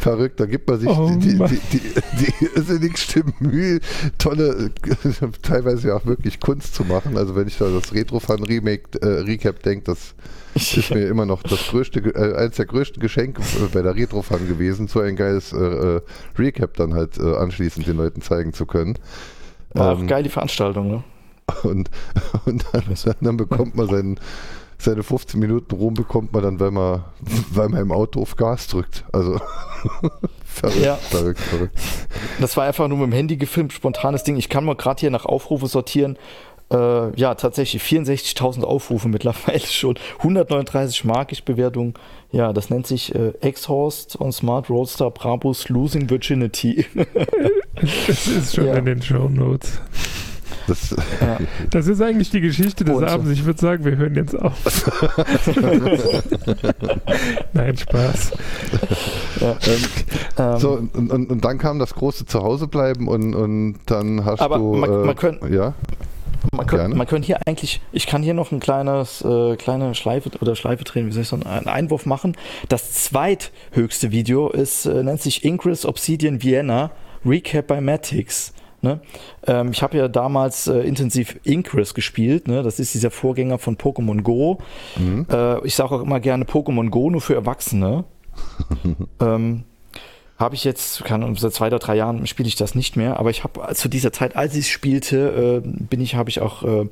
Verrückt, 0.00 0.40
da 0.40 0.46
gibt 0.46 0.66
man 0.66 0.80
sich 0.80 0.88
oh, 0.88 1.10
die, 1.14 1.36
die, 1.36 1.60
die, 1.72 1.80
die 2.18 2.44
irrsinnigste 2.46 3.22
Mühe, 3.38 3.80
tolle, 4.16 4.70
teilweise 5.42 5.88
ja 5.88 5.96
auch 5.96 6.06
wirklich 6.06 6.40
Kunst 6.40 6.74
zu 6.74 6.84
machen. 6.84 7.18
Also 7.18 7.36
wenn 7.36 7.46
ich 7.46 7.58
da 7.58 7.68
das 7.68 7.92
Retro-Fun-Remake, 7.92 8.98
äh, 9.02 9.06
Recap 9.20 9.62
denke, 9.62 9.84
das 9.84 10.14
ist 10.54 10.90
mir 10.90 11.06
immer 11.06 11.26
noch 11.26 11.42
das 11.42 11.68
größte, 11.68 12.00
äh, 12.00 12.34
eines 12.34 12.56
der 12.56 12.64
größten 12.64 13.00
Geschenke 13.02 13.42
bei 13.74 13.82
der 13.82 13.94
Retrofan 13.94 14.48
gewesen, 14.48 14.88
so 14.88 15.00
ein 15.00 15.16
geiles 15.16 15.52
äh, 15.52 15.58
äh, 15.58 16.00
Recap 16.38 16.78
dann 16.78 16.94
halt 16.94 17.18
äh, 17.18 17.36
anschließend 17.36 17.86
den 17.86 17.98
Leuten 17.98 18.22
zeigen 18.22 18.54
zu 18.54 18.64
können. 18.64 18.98
War 19.74 19.92
ähm, 19.92 20.04
auch 20.04 20.06
geil 20.08 20.22
die 20.22 20.30
Veranstaltung, 20.30 20.90
ne? 20.90 21.04
Und, 21.64 21.90
und 22.46 22.64
dann, 22.72 23.14
dann 23.20 23.36
bekommt 23.36 23.74
man 23.74 23.88
seinen, 23.88 24.20
seine 24.80 25.02
15 25.02 25.38
Minuten 25.38 25.74
Ruhm 25.74 25.94
bekommt 25.94 26.32
man 26.32 26.42
dann, 26.42 26.60
weil 26.60 26.70
man, 26.70 27.04
weil 27.50 27.68
man 27.68 27.80
im 27.82 27.92
Auto 27.92 28.20
auf 28.22 28.36
Gas 28.36 28.66
drückt. 28.68 29.04
Also 29.12 29.38
verrückt, 30.44 30.80
ja. 30.82 30.96
verrückt, 30.96 31.40
verrückt. 31.40 31.78
Das 32.40 32.56
war 32.56 32.64
einfach 32.64 32.88
nur 32.88 32.98
mit 32.98 33.08
dem 33.08 33.12
Handy 33.12 33.36
gefilmt, 33.36 33.72
spontanes 33.72 34.24
Ding. 34.24 34.36
Ich 34.36 34.48
kann 34.48 34.64
mal 34.64 34.76
gerade 34.76 35.00
hier 35.00 35.10
nach 35.10 35.26
Aufrufe 35.26 35.66
sortieren. 35.66 36.16
Äh, 36.72 37.16
ja, 37.18 37.34
tatsächlich 37.34 37.82
64.000 37.82 38.62
Aufrufe 38.62 39.08
mittlerweile 39.08 39.60
schon. 39.66 39.98
139 40.18 41.04
Markig-Bewertungen. 41.04 41.94
Ja, 42.32 42.52
das 42.52 42.70
nennt 42.70 42.86
sich 42.86 43.14
äh, 43.14 43.32
Exhaust 43.40 44.20
on 44.20 44.30
Smart 44.32 44.70
Roadster 44.70 45.10
Brabus 45.10 45.68
Losing 45.68 46.08
Virginity. 46.08 46.86
das 48.06 48.28
ist 48.28 48.54
schon 48.54 48.66
ja. 48.66 48.74
in 48.74 48.84
den 48.84 49.02
Show 49.02 49.28
Notes. 49.28 49.80
Das, 50.70 50.94
ja. 51.20 51.38
das, 51.70 51.88
ist 51.88 52.00
eigentlich 52.00 52.30
die 52.30 52.40
Geschichte 52.40 52.84
des 52.84 53.02
Abends. 53.02 53.32
Ich 53.32 53.44
würde 53.44 53.60
sagen, 53.60 53.84
wir 53.84 53.96
hören 53.96 54.14
jetzt 54.14 54.40
auf. 54.40 54.56
Nein, 57.52 57.76
Spaß. 57.76 58.30
Ja. 59.40 59.56
Ähm, 60.38 60.58
so, 60.60 60.74
und, 60.74 61.10
und, 61.10 61.28
und, 61.28 61.44
dann 61.44 61.58
kam 61.58 61.80
das 61.80 61.92
große 61.94 62.24
Zuhausebleiben 62.24 63.08
und, 63.08 63.34
und 63.34 63.78
dann 63.86 64.24
hast 64.24 64.40
aber 64.40 64.58
du. 64.58 64.76
Man, 64.76 64.90
äh, 64.90 65.06
man 65.06 65.16
könnt, 65.16 65.42
ja? 65.50 65.74
Man 66.52 66.68
könnte, 66.68 66.96
man 66.96 67.08
könnte, 67.08 67.26
hier 67.26 67.40
eigentlich, 67.46 67.80
ich 67.90 68.06
kann 68.06 68.22
hier 68.22 68.34
noch 68.34 68.52
ein 68.52 68.60
kleines, 68.60 69.22
äh, 69.22 69.56
kleine 69.56 69.96
Schleife 69.96 70.30
oder 70.40 70.54
Schleife 70.54 70.84
drehen, 70.84 71.08
wie 71.08 71.12
soll 71.12 71.22
ich 71.22 71.28
sagen, 71.28 71.42
einen 71.42 71.66
Einwurf 71.66 72.06
machen. 72.06 72.36
Das 72.68 72.92
zweithöchste 72.92 74.12
Video 74.12 74.50
ist, 74.50 74.86
äh, 74.86 75.02
nennt 75.02 75.20
sich 75.20 75.44
Ingress 75.44 75.84
Obsidian 75.84 76.44
Vienna 76.44 76.92
Recap 77.26 77.66
by 77.66 77.80
Matix. 77.80 78.52
Ne? 78.82 79.00
Ähm, 79.46 79.70
ich 79.72 79.82
habe 79.82 79.96
ja 79.96 80.08
damals 80.08 80.66
äh, 80.66 80.80
intensiv 80.80 81.38
Ingress 81.44 81.94
gespielt. 81.94 82.48
Ne? 82.48 82.62
Das 82.62 82.80
ist 82.80 82.94
dieser 82.94 83.10
Vorgänger 83.10 83.58
von 83.58 83.76
Pokémon 83.76 84.22
Go. 84.22 84.58
Mhm. 84.96 85.26
Äh, 85.30 85.66
ich 85.66 85.74
sage 85.74 85.94
auch 85.94 86.02
immer 86.02 86.20
gerne 86.20 86.44
Pokémon 86.44 86.88
Go 86.90 87.10
nur 87.10 87.20
für 87.20 87.34
Erwachsene. 87.34 88.04
ähm, 89.20 89.64
habe 90.38 90.54
ich 90.54 90.64
jetzt, 90.64 91.04
kann, 91.04 91.36
seit 91.36 91.52
zwei 91.52 91.66
oder 91.66 91.78
drei 91.78 91.96
Jahren 91.96 92.26
spiele 92.26 92.48
ich 92.48 92.54
das 92.54 92.74
nicht 92.74 92.96
mehr, 92.96 93.18
aber 93.18 93.28
ich 93.28 93.44
habe 93.44 93.74
zu 93.74 93.90
dieser 93.90 94.10
Zeit, 94.10 94.36
als 94.36 94.54
ich 94.54 94.60
es 94.60 94.68
spielte, 94.68 95.62
äh, 95.62 95.68
bin 95.68 96.00
ich, 96.00 96.14
habe 96.14 96.30
ich 96.30 96.40
auch 96.40 96.62
äh, 96.62 96.88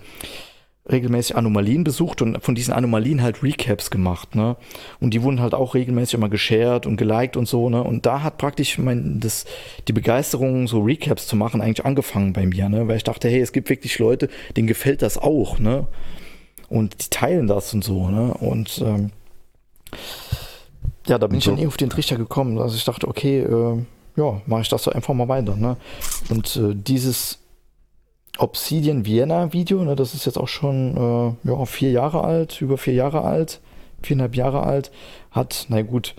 regelmäßig 0.90 1.36
Anomalien 1.36 1.84
besucht 1.84 2.22
und 2.22 2.42
von 2.42 2.54
diesen 2.54 2.72
Anomalien 2.72 3.22
halt 3.22 3.42
Recaps 3.42 3.90
gemacht, 3.90 4.34
ne? 4.34 4.56
Und 5.00 5.14
die 5.14 5.22
wurden 5.22 5.40
halt 5.40 5.54
auch 5.54 5.74
regelmäßig 5.74 6.14
immer 6.14 6.28
geshared 6.28 6.86
und 6.86 6.96
geliked 6.96 7.36
und 7.36 7.46
so, 7.46 7.68
ne? 7.68 7.82
Und 7.82 8.06
da 8.06 8.22
hat 8.22 8.38
praktisch 8.38 8.78
mein, 8.78 9.20
das, 9.20 9.44
die 9.86 9.92
Begeisterung, 9.92 10.68
so 10.68 10.80
Recaps 10.80 11.26
zu 11.26 11.36
machen, 11.36 11.60
eigentlich 11.60 11.84
angefangen 11.84 12.32
bei 12.32 12.46
mir, 12.46 12.68
ne? 12.68 12.88
Weil 12.88 12.96
ich 12.96 13.04
dachte, 13.04 13.28
hey, 13.28 13.40
es 13.40 13.52
gibt 13.52 13.68
wirklich 13.68 13.98
Leute, 13.98 14.28
denen 14.56 14.66
gefällt 14.68 15.02
das 15.02 15.18
auch, 15.18 15.58
ne? 15.58 15.86
Und 16.68 17.04
die 17.04 17.10
teilen 17.10 17.46
das 17.46 17.72
und 17.74 17.84
so, 17.84 18.08
ne? 18.08 18.34
Und 18.34 18.82
ähm, 18.84 19.10
ja, 21.06 21.18
da 21.18 21.26
bin 21.26 21.36
Und 21.36 21.38
ich 21.38 21.44
dann 21.44 21.58
eh 21.58 21.66
auf 21.66 21.76
den 21.76 21.90
Trichter 21.90 22.16
gekommen, 22.16 22.56
dass 22.56 22.74
ich 22.74 22.84
dachte, 22.84 23.08
okay, 23.08 23.40
äh, 23.40 23.82
ja, 24.16 24.42
mache 24.46 24.62
ich 24.62 24.68
das 24.68 24.82
doch 24.82 24.92
einfach 24.92 25.14
mal 25.14 25.28
weiter, 25.28 25.56
ne? 25.56 25.76
Und 26.28 26.56
äh, 26.56 26.74
dieses 26.74 27.37
Obsidian 28.38 29.04
Vienna 29.04 29.52
Video, 29.52 29.84
ne, 29.84 29.96
das 29.96 30.14
ist 30.14 30.26
jetzt 30.26 30.38
auch 30.38 30.48
schon 30.48 30.96
äh, 31.44 31.48
ja, 31.48 31.64
vier 31.64 31.90
Jahre 31.90 32.24
alt, 32.24 32.60
über 32.60 32.78
vier 32.78 32.94
Jahre 32.94 33.22
alt, 33.22 33.60
viereinhalb 34.02 34.36
Jahre 34.36 34.62
alt, 34.62 34.90
hat, 35.30 35.66
na 35.68 35.82
gut, 35.82 36.14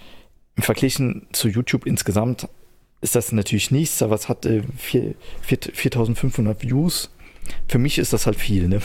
im 0.55 0.63
Verglichen 0.63 1.27
zu 1.31 1.47
YouTube 1.47 1.85
insgesamt 1.85 2.47
ist 3.01 3.15
das 3.15 3.31
natürlich 3.31 3.71
nichts, 3.71 4.01
aber 4.01 4.15
es 4.15 4.27
hat 4.27 4.45
äh, 4.45 4.61
vier, 4.77 5.15
vier, 5.41 5.57
4500 5.73 6.61
Views. 6.61 7.09
Für 7.67 7.77
mich 7.77 7.97
ist 7.97 8.13
das 8.13 8.25
halt 8.25 8.35
viel, 8.35 8.67
ne? 8.67 8.81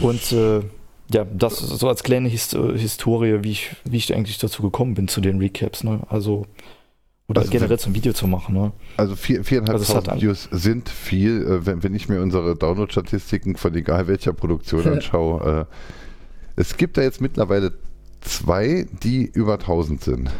Und 0.00 0.32
äh, 0.32 0.60
ja, 1.12 1.24
das 1.24 1.58
so 1.58 1.88
als 1.88 2.02
kleine 2.02 2.28
Hist 2.28 2.52
Historie, 2.52 3.42
wie 3.42 3.52
ich, 3.52 3.70
wie 3.84 3.96
ich 3.96 4.14
eigentlich 4.14 4.38
dazu 4.38 4.62
gekommen 4.62 4.94
bin 4.94 5.08
zu 5.08 5.20
den 5.20 5.38
Recaps, 5.38 5.84
ne? 5.84 6.00
Also, 6.08 6.46
oder 7.28 7.40
Also 7.40 7.50
generell 7.52 7.78
zum 7.78 7.94
Video 7.94 8.12
zu 8.12 8.26
machen, 8.26 8.54
ne? 8.54 8.72
Also 8.96 9.16
vier, 9.16 9.44
viereinhalb 9.44 9.78
Also 9.78 9.94
tausend 9.94 10.20
Views 10.20 10.48
sind 10.50 10.88
viel, 10.88 11.42
äh, 11.42 11.66
wenn, 11.66 11.82
wenn 11.82 11.94
ich 11.94 12.08
mir 12.08 12.20
unsere 12.20 12.54
Download-Statistiken 12.56 13.56
von 13.56 13.74
egal 13.74 14.06
welcher 14.08 14.32
Produktion 14.32 14.86
anschaue. 14.92 15.66
Äh, 15.68 16.60
es 16.60 16.76
gibt 16.76 16.96
da 16.96 17.02
jetzt 17.02 17.20
mittlerweile 17.20 17.72
zwei, 18.20 18.86
die 19.02 19.24
über 19.24 19.54
1000 19.54 20.02
sind. 20.02 20.30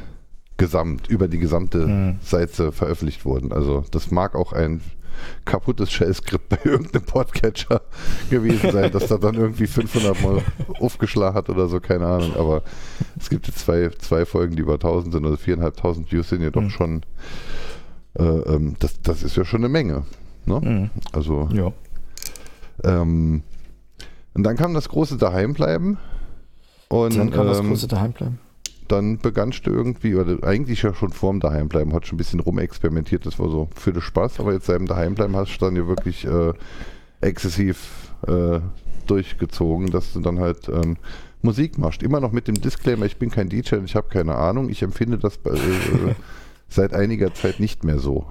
Gesamt, 0.56 1.08
über 1.08 1.26
die 1.26 1.38
gesamte 1.38 1.84
Hm. 1.84 2.18
Seite 2.22 2.70
veröffentlicht 2.70 3.24
wurden. 3.24 3.50
Also 3.50 3.84
das 3.90 4.12
mag 4.12 4.36
auch 4.36 4.52
ein 4.52 4.80
kaputtes 5.44 5.90
Shell-Skript 5.92 6.48
bei 6.48 6.58
irgendeinem 6.64 7.04
Podcatcher 7.04 7.82
gewesen 8.30 8.70
sein, 8.72 8.90
dass 8.92 9.06
da 9.08 9.18
dann 9.18 9.34
irgendwie 9.34 9.66
500 9.66 10.22
Mal 10.22 10.42
aufgeschlagen 10.80 11.34
hat 11.36 11.48
oder 11.50 11.68
so, 11.68 11.80
keine 11.80 12.06
Ahnung. 12.06 12.34
Aber 12.36 12.62
es 13.18 13.28
gibt 13.30 13.46
jetzt 13.46 13.60
zwei, 13.60 13.90
zwei 13.98 14.24
Folgen, 14.26 14.56
die 14.56 14.62
über 14.62 14.74
1000 14.74 15.12
sind, 15.14 15.24
also 15.24 15.36
4.500 15.36 16.10
Views 16.12 16.28
sind 16.28 16.42
ja 16.42 16.50
doch 16.50 16.62
Hm. 16.62 16.70
schon, 16.70 17.02
äh, 18.18 18.22
ähm, 18.22 18.76
das, 18.78 19.00
das 19.02 19.22
ist 19.22 19.36
ja 19.36 19.44
schon 19.44 19.60
eine 19.60 19.68
Menge. 19.68 20.04
Ne? 20.46 20.60
Mhm. 20.60 20.90
Also, 21.12 21.48
Ja. 21.52 21.72
ähm, 22.82 23.42
und 24.34 24.42
dann 24.42 24.56
kam 24.56 24.74
das 24.74 24.88
große 24.88 25.16
Daheimbleiben. 25.16 25.98
Und 26.88 27.16
Dann 27.16 27.30
kann 27.30 27.46
das 27.46 27.60
ähm, 27.60 27.68
große 27.68 27.88
daheim 27.88 28.12
bleiben. 28.12 28.38
Dann 28.88 29.18
begannst 29.18 29.66
du 29.66 29.70
irgendwie, 29.70 30.14
oder 30.14 30.46
eigentlich 30.46 30.82
ja 30.82 30.94
schon 30.94 31.10
vorm 31.10 31.40
Daheimbleiben, 31.40 31.94
hat 31.94 32.06
schon 32.06 32.16
ein 32.16 32.18
bisschen 32.18 32.40
rumexperimentiert, 32.40 33.26
das 33.26 33.38
war 33.38 33.48
so 33.48 33.68
für 33.74 33.92
den 33.92 34.02
Spaß, 34.02 34.40
aber 34.40 34.52
jetzt 34.52 34.66
seit 34.66 34.78
dem 34.78 34.86
Daheimbleiben 34.86 35.36
hast 35.36 35.56
du 35.56 35.64
dann 35.64 35.76
ja 35.76 35.86
wirklich 35.86 36.26
äh, 36.26 36.52
exzessiv 37.20 38.12
äh, 38.26 38.60
durchgezogen, 39.06 39.90
dass 39.90 40.12
du 40.12 40.20
dann 40.20 40.40
halt 40.40 40.68
ähm, 40.68 40.96
Musik 41.42 41.78
machst. 41.78 42.02
Immer 42.02 42.20
noch 42.20 42.32
mit 42.32 42.48
dem 42.48 42.60
Disclaimer, 42.60 43.06
ich 43.06 43.16
bin 43.16 43.30
kein 43.30 43.48
DJ 43.48 43.76
und 43.76 43.84
ich 43.84 43.96
habe 43.96 44.08
keine 44.08 44.34
Ahnung. 44.34 44.68
Ich 44.70 44.82
empfinde 44.82 45.18
das 45.18 45.36
äh, 45.44 46.14
seit 46.68 46.94
einiger 46.94 47.32
Zeit 47.34 47.60
nicht 47.60 47.84
mehr 47.84 47.98
so. 47.98 48.26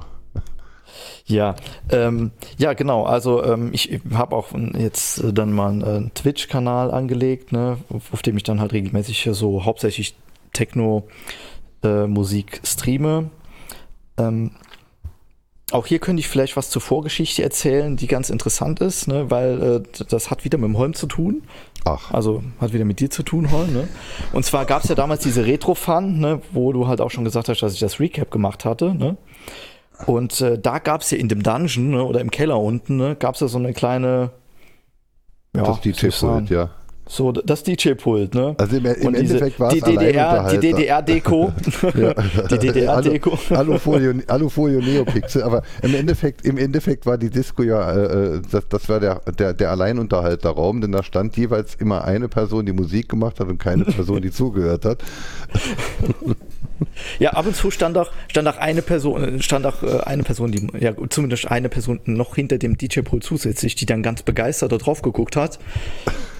Ja, 1.25 1.55
ähm, 1.89 2.31
ja, 2.57 2.74
genau. 2.74 3.03
Also 3.03 3.43
ähm, 3.43 3.69
ich 3.72 4.00
habe 4.13 4.36
auch 4.36 4.50
jetzt 4.77 5.24
äh, 5.24 5.33
dann 5.33 5.53
mal 5.53 5.72
einen 5.72 6.07
äh, 6.07 6.10
Twitch-Kanal 6.13 6.91
angelegt, 6.91 7.51
ne, 7.51 7.77
auf 7.89 8.22
dem 8.22 8.38
ich 8.38 8.43
dann 8.43 8.60
halt 8.60 8.74
regelmäßig 8.74 9.29
so 9.31 9.65
hauptsächlich 9.65 10.15
Techno-Musik 10.53 12.62
streame. 12.63 13.29
Ähm, 14.17 14.51
auch 15.72 15.88
hier 15.88 16.00
könnte 16.00 16.19
ich 16.19 16.27
vielleicht 16.27 16.55
was 16.55 16.69
zur 16.69 16.81
Vorgeschichte 16.81 17.41
erzählen, 17.41 17.98
die 17.98 18.07
ganz 18.07 18.29
interessant 18.29 18.79
ist, 18.79 19.07
ne, 19.07 19.31
weil 19.31 19.62
äh, 19.62 19.81
das 20.07 20.29
hat 20.29 20.45
wieder 20.45 20.60
mit 20.60 20.67
dem 20.67 20.77
Holm 20.77 20.93
zu 20.93 21.07
tun. 21.07 21.43
Ach, 21.86 22.12
Also 22.12 22.43
hat 22.60 22.74
wieder 22.74 22.86
mit 22.86 23.00
dir 23.00 23.10
zu 23.10 23.24
tun, 23.24 23.51
Holm. 23.51 23.74
Ne? 23.74 23.88
Und 24.33 24.45
zwar 24.45 24.65
gab 24.65 24.83
es 24.83 24.89
ja 24.89 24.95
damals 24.95 25.24
diese 25.24 25.45
Retro-Fun, 25.45 26.19
ne, 26.19 26.41
wo 26.51 26.74
du 26.74 26.88
halt 26.88 27.01
auch 27.01 27.10
schon 27.10 27.25
gesagt 27.25 27.50
hast, 27.50 27.62
dass 27.62 27.74
ich 27.74 27.79
das 27.79 28.00
Recap 28.00 28.29
gemacht 28.29 28.65
hatte. 28.65 28.93
Ne? 28.93 29.17
Und 30.05 30.41
äh, 30.41 30.60
da 30.60 30.79
gab 30.79 31.01
es 31.01 31.12
ja 31.12 31.17
in 31.17 31.27
dem 31.27 31.41
Dungeon 31.41 31.89
ne, 31.89 32.03
oder 32.03 32.22
im 32.22 32.29
Keller 32.29 32.60
unten, 32.60 32.98
ne, 32.98 33.15
gab 33.15 33.36
es 33.36 33.41
ja 33.41 33.48
so 33.48 33.57
eine 33.57 33.74
kleine. 33.74 34.31
Ja, 35.55 35.63
das 35.63 35.86
ich 35.86 36.15
sagen? 36.15 36.45
DJ-Pult, 36.45 36.50
ja. 36.50 36.69
So, 37.05 37.33
das 37.33 37.63
DJ-Pult, 37.63 38.33
ne? 38.33 38.55
Also 38.57 38.77
im, 38.77 38.86
im 38.86 39.13
Endeffekt 39.15 39.60
war 39.60 39.72
die 39.72 39.79
es 39.79 39.83
DDR, 39.83 40.50
die. 40.50 40.57
DDR-Deko. 40.60 41.51
Ja. 41.95 42.13
Die 42.50 42.57
DDR-Deko. 42.60 43.31
Alu- 43.50 43.55
Alufolie, 43.57 44.24
Alufolie 44.27 44.77
und 44.77 44.86
Neopixel, 44.88 45.43
aber 45.43 45.63
im 45.81 45.93
Endeffekt, 45.95 46.45
im 46.45 46.57
Endeffekt 46.57 47.05
war 47.05 47.17
die 47.17 47.29
Disco 47.29 47.62
ja, 47.63 47.91
äh, 47.91 48.36
äh, 48.36 48.41
das, 48.50 48.67
das 48.69 48.88
war 48.89 49.00
der, 49.01 49.22
der, 49.38 49.53
der 49.53 49.72
Alleinunterhalterraum, 49.72 50.79
denn 50.81 50.91
da 50.93 51.03
stand 51.03 51.36
jeweils 51.36 51.75
immer 51.75 52.05
eine 52.05 52.29
Person, 52.29 52.65
die 52.65 52.72
Musik 52.74 53.10
gemacht 53.10 53.39
hat 53.39 53.48
und 53.48 53.57
keine 53.60 53.83
Person, 53.83 54.22
die 54.22 54.31
zugehört 54.31 54.86
hat. 54.86 55.03
Ja, 57.19 57.29
ab 57.31 57.45
und 57.45 57.55
zu 57.55 57.72
stand 57.72 57.98
auch, 57.98 58.10
stand 58.27 58.48
auch 58.48 58.57
eine 58.57 58.81
Person, 58.81 59.41
stand 59.41 59.65
auch 59.65 59.83
äh, 59.83 60.01
eine 60.01 60.24
Person, 60.24 60.51
die, 60.51 60.67
ja, 60.79 60.91
zumindest 61.10 61.50
eine 61.50 61.69
Person 61.69 62.01
noch 62.05 62.36
hinter 62.36 62.57
dem 62.57 62.77
DJ-Pool 62.77 63.22
zusätzlich, 63.22 63.75
die 63.75 63.86
dann 63.86 64.03
ganz 64.03 64.24
begeistert 64.24 64.72
da 64.72 64.77
drauf 64.77 65.01
geguckt 65.01 65.36
hat. 65.38 65.60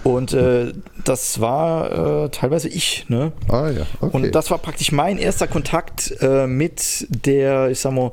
Und 0.04 0.34
äh, 0.34 0.72
das 1.04 1.40
war 1.40 2.24
äh, 2.24 2.28
teilweise 2.28 2.68
ich, 2.68 3.06
ne? 3.08 3.32
Ah 3.48 3.70
ja, 3.70 3.86
okay. 4.00 4.16
Und 4.16 4.34
das 4.34 4.50
war 4.50 4.58
praktisch 4.58 4.92
mein 4.92 5.16
erster 5.18 5.46
Kontakt 5.46 6.14
äh, 6.20 6.46
mit 6.46 7.06
der, 7.08 7.70
ich 7.70 7.80
sag 7.80 7.92
mal, 7.92 8.12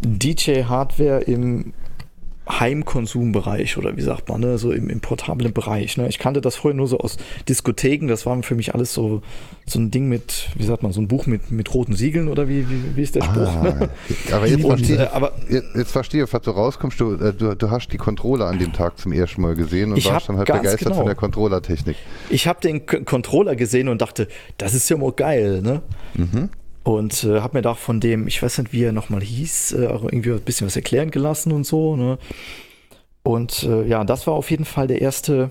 DJ-Hardware 0.00 1.22
im 1.22 1.72
Heimkonsumbereich 2.48 3.78
oder 3.78 3.96
wie 3.96 4.02
sagt 4.02 4.28
man, 4.28 4.40
ne? 4.40 4.58
so 4.58 4.70
im, 4.72 4.90
im 4.90 5.00
portablen 5.00 5.52
Bereich. 5.52 5.96
Ne? 5.96 6.08
Ich 6.08 6.18
kannte 6.18 6.40
das 6.40 6.56
vorher 6.56 6.76
nur 6.76 6.88
so 6.88 6.98
aus 6.98 7.16
Diskotheken, 7.48 8.06
das 8.06 8.26
war 8.26 8.42
für 8.42 8.54
mich 8.54 8.74
alles 8.74 8.92
so, 8.92 9.22
so 9.66 9.78
ein 9.78 9.90
Ding 9.90 10.08
mit, 10.08 10.50
wie 10.54 10.64
sagt 10.64 10.82
man, 10.82 10.92
so 10.92 11.00
ein 11.00 11.08
Buch 11.08 11.26
mit, 11.26 11.50
mit 11.50 11.72
roten 11.72 11.94
Siegeln 11.94 12.28
oder 12.28 12.48
wie, 12.48 12.68
wie, 12.68 12.96
wie 12.96 13.02
ist 13.02 13.14
der 13.14 13.22
Spruch? 13.22 13.48
Ah, 13.48 13.88
aber 14.32 14.46
jetzt 14.46 14.64
Und, 14.64 14.78
verstehe 14.78 15.04
äh, 15.04 15.08
aber 15.08 15.32
jetzt, 15.48 15.92
verstehe 15.92 16.24
ich, 16.24 16.32
was 16.32 16.42
du 16.42 16.50
rauskommst. 16.50 17.00
Du, 17.00 17.14
äh, 17.14 17.32
du, 17.32 17.54
du 17.54 17.70
hast 17.70 17.88
die 17.88 17.96
Controller 17.96 18.46
an 18.46 18.58
dem 18.58 18.72
Tag 18.72 18.98
zum 18.98 19.12
ersten 19.12 19.40
Mal 19.40 19.54
gesehen 19.54 19.92
und 19.92 20.04
warst 20.04 20.28
dann 20.28 20.36
halt 20.36 20.48
begeistert 20.48 20.80
genau. 20.80 20.96
von 20.96 21.06
der 21.06 21.14
Controllertechnik. 21.14 21.96
ich 22.30 22.46
habe 22.46 22.60
den 22.60 22.84
Controller 22.86 23.56
gesehen 23.56 23.88
und 23.88 24.02
dachte, 24.02 24.28
das 24.58 24.74
ist 24.74 24.88
ja 24.90 24.96
mal 24.96 25.12
geil, 25.12 25.62
ne? 25.62 25.82
Mhm. 26.14 26.50
Und 26.84 27.24
äh, 27.24 27.40
habe 27.40 27.56
mir 27.56 27.62
da 27.62 27.74
von 27.74 27.98
dem, 27.98 28.28
ich 28.28 28.42
weiß 28.42 28.58
nicht, 28.58 28.72
wie 28.72 28.84
er 28.84 28.92
nochmal 28.92 29.22
hieß, 29.22 29.72
äh, 29.72 29.84
irgendwie 29.84 30.32
ein 30.32 30.40
bisschen 30.40 30.66
was 30.66 30.76
erklären 30.76 31.10
gelassen 31.10 31.50
und 31.50 31.64
so, 31.64 31.96
ne? 31.96 32.18
Und 33.22 33.62
äh, 33.62 33.86
ja, 33.86 34.04
das 34.04 34.26
war 34.26 34.34
auf 34.34 34.50
jeden 34.50 34.66
Fall 34.66 34.86
der 34.86 35.00
erste, 35.00 35.50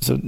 so, 0.00 0.18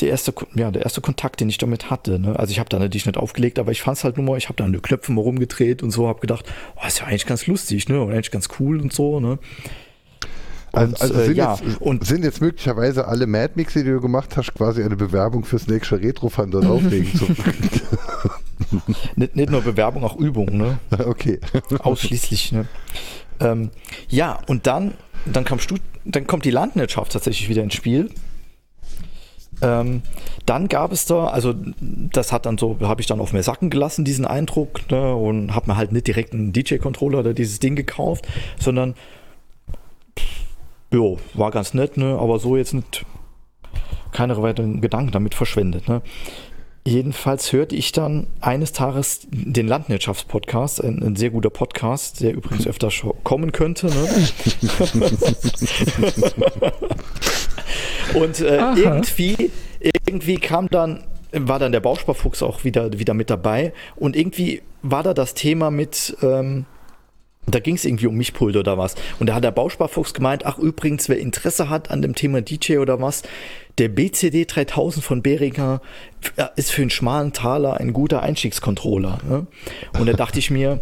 der 0.00 0.08
erste, 0.08 0.34
ja, 0.56 0.72
der 0.72 0.82
erste 0.82 1.00
Kontakt, 1.00 1.40
den 1.40 1.48
ich 1.48 1.58
damit 1.58 1.88
hatte. 1.88 2.18
Ne? 2.18 2.36
Also 2.36 2.50
ich 2.50 2.58
habe 2.58 2.68
da 2.68 2.80
natürlich 2.80 3.06
nicht 3.06 3.16
aufgelegt, 3.16 3.60
aber 3.60 3.70
ich 3.70 3.80
fand 3.80 3.96
es 3.96 4.04
halt 4.04 4.16
nur 4.16 4.26
mal, 4.26 4.36
ich 4.36 4.48
habe 4.48 4.56
da 4.56 4.64
an 4.64 4.72
den 4.72 5.14
mal 5.14 5.22
rumgedreht 5.22 5.84
und 5.84 5.92
so, 5.92 6.08
habe 6.08 6.20
gedacht, 6.20 6.52
oh, 6.76 6.86
ist 6.86 6.98
ja 6.98 7.06
eigentlich 7.06 7.26
ganz 7.26 7.46
lustig, 7.46 7.88
ne? 7.88 8.02
Und 8.02 8.10
eigentlich 8.10 8.32
ganz 8.32 8.48
cool 8.58 8.80
und 8.80 8.92
so, 8.92 9.20
ne? 9.20 9.38
Also, 10.72 10.92
Und, 10.92 11.00
also 11.00 11.14
äh, 11.14 11.24
sind, 11.26 11.36
ja, 11.36 11.54
jetzt, 11.54 11.80
und- 11.80 12.06
sind 12.06 12.24
jetzt 12.24 12.40
möglicherweise 12.40 13.06
alle 13.08 13.26
Mad 13.26 13.52
Mixe, 13.56 13.82
die 13.82 13.90
du 13.90 14.00
gemacht 14.00 14.36
hast, 14.36 14.54
quasi 14.54 14.82
eine 14.82 14.96
Bewerbung 14.96 15.44
fürs 15.44 15.66
nächste 15.66 16.00
Retro-Fund 16.00 16.52
dort 16.52 16.66
auflegen 16.66 17.14
zu 17.14 17.26
Nicht, 19.16 19.36
nicht 19.36 19.50
nur 19.50 19.62
Bewerbung, 19.62 20.04
auch 20.04 20.16
Übung, 20.16 20.56
ne? 20.56 20.78
Okay. 20.98 21.40
Ausschließlich, 21.78 22.52
ne? 22.52 22.66
Ähm, 23.40 23.70
ja, 24.08 24.38
und 24.46 24.66
dann, 24.66 24.94
dann, 25.24 25.44
kam 25.44 25.58
Stu 25.58 25.76
dann 26.04 26.26
kommt 26.26 26.44
die 26.44 26.50
Landwirtschaft 26.50 27.12
tatsächlich 27.12 27.48
wieder 27.48 27.62
ins 27.62 27.74
Spiel. 27.74 28.10
Ähm, 29.62 30.02
dann 30.44 30.68
gab 30.68 30.92
es 30.92 31.06
da, 31.06 31.28
also 31.28 31.54
das 31.80 32.32
hat 32.32 32.44
dann 32.44 32.58
so, 32.58 32.76
habe 32.82 33.00
ich 33.00 33.06
dann 33.06 33.20
auf 33.20 33.32
mir 33.32 33.42
sacken 33.42 33.70
gelassen, 33.70 34.04
diesen 34.04 34.26
Eindruck, 34.26 34.90
ne, 34.90 35.14
und 35.14 35.54
habe 35.54 35.70
mir 35.70 35.76
halt 35.76 35.92
nicht 35.92 36.06
direkt 36.06 36.34
einen 36.34 36.52
DJ-Controller 36.52 37.20
oder 37.20 37.32
dieses 37.34 37.58
Ding 37.58 37.74
gekauft, 37.74 38.26
sondern 38.60 38.94
jo, 40.96 41.18
war 41.34 41.50
ganz 41.50 41.74
nett, 41.74 41.98
ne, 41.98 42.16
aber 42.18 42.38
so 42.38 42.56
jetzt 42.56 42.72
nicht 42.72 43.04
keine 44.12 44.40
weiteren 44.40 44.80
Gedanken 44.80 45.12
damit 45.12 45.34
verschwendet, 45.34 45.88
ne. 45.88 46.00
jedenfalls 46.86 47.52
hörte 47.52 47.76
ich 47.76 47.92
dann 47.92 48.28
eines 48.40 48.72
Tages 48.72 49.28
den 49.30 49.68
Landwirtschaftspodcast, 49.68 50.82
ein, 50.82 51.02
ein 51.02 51.16
sehr 51.16 51.28
guter 51.28 51.50
Podcast, 51.50 52.22
der 52.22 52.32
übrigens 52.32 52.66
öfter 52.72 52.88
kommen 53.24 53.52
könnte. 53.52 53.88
Ne? 53.88 53.94
Und 58.14 58.40
äh, 58.40 58.56
irgendwie, 58.76 59.50
irgendwie 59.80 60.36
kam 60.36 60.70
dann, 60.70 61.04
war 61.32 61.58
dann 61.58 61.72
der 61.72 61.80
Bausparfuchs 61.80 62.42
auch 62.42 62.64
wieder, 62.64 62.98
wieder 62.98 63.12
mit 63.12 63.28
dabei 63.28 63.74
und 63.96 64.16
irgendwie 64.16 64.62
war 64.82 65.02
da 65.02 65.12
das 65.12 65.34
Thema 65.34 65.70
mit, 65.70 66.16
ähm, 66.22 66.64
da 67.46 67.60
ging 67.60 67.76
es 67.76 67.84
irgendwie 67.84 68.06
um 68.06 68.16
Mischpult 68.16 68.56
oder 68.56 68.76
was. 68.76 68.94
Und 69.18 69.28
da 69.28 69.34
hat 69.34 69.44
der 69.44 69.52
Bausparfuchs 69.52 70.14
gemeint, 70.14 70.44
ach 70.44 70.58
übrigens, 70.58 71.08
wer 71.08 71.18
Interesse 71.18 71.70
hat 71.70 71.90
an 71.90 72.02
dem 72.02 72.14
Thema 72.14 72.42
DJ 72.42 72.78
oder 72.78 73.00
was, 73.00 73.22
der 73.78 73.88
BCD 73.88 74.46
3000 74.46 75.04
von 75.04 75.22
Behringer 75.22 75.80
ist 76.56 76.72
für 76.72 76.82
einen 76.82 76.90
schmalen 76.90 77.32
Taler 77.32 77.78
ein 77.78 77.92
guter 77.92 78.22
Einstiegscontroller. 78.22 79.18
Ne? 79.28 79.46
Und 79.98 80.06
da 80.06 80.14
dachte 80.14 80.38
ich 80.38 80.50
mir, 80.50 80.80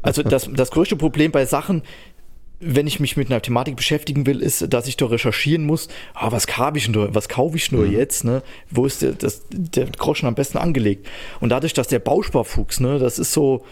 also 0.00 0.22
das, 0.22 0.48
das 0.52 0.70
größte 0.70 0.96
Problem 0.96 1.32
bei 1.32 1.44
Sachen, 1.44 1.82
wenn 2.60 2.86
ich 2.86 3.00
mich 3.00 3.16
mit 3.16 3.30
einer 3.30 3.42
Thematik 3.42 3.76
beschäftigen 3.76 4.26
will, 4.26 4.40
ist, 4.40 4.72
dass 4.72 4.86
ich 4.86 4.96
doch 4.96 5.10
recherchieren 5.10 5.66
muss, 5.66 5.88
ah, 6.14 6.32
was 6.32 6.46
kaufe 6.46 6.78
ich 6.78 6.88
nur, 6.88 7.14
was 7.14 7.28
kaufe 7.28 7.56
ich 7.56 7.72
nur 7.72 7.84
mhm. 7.84 7.92
jetzt, 7.92 8.24
ne? 8.24 8.42
Wo 8.70 8.86
ist 8.86 9.02
der, 9.02 9.12
das, 9.12 9.42
der 9.50 9.86
Groschen 9.86 10.26
am 10.26 10.34
besten 10.34 10.56
angelegt? 10.56 11.06
Und 11.40 11.50
dadurch, 11.50 11.74
dass 11.74 11.88
der 11.88 11.98
Bausparfuchs, 11.98 12.80
ne, 12.80 12.98
das 12.98 13.18
ist 13.18 13.32
so, 13.32 13.64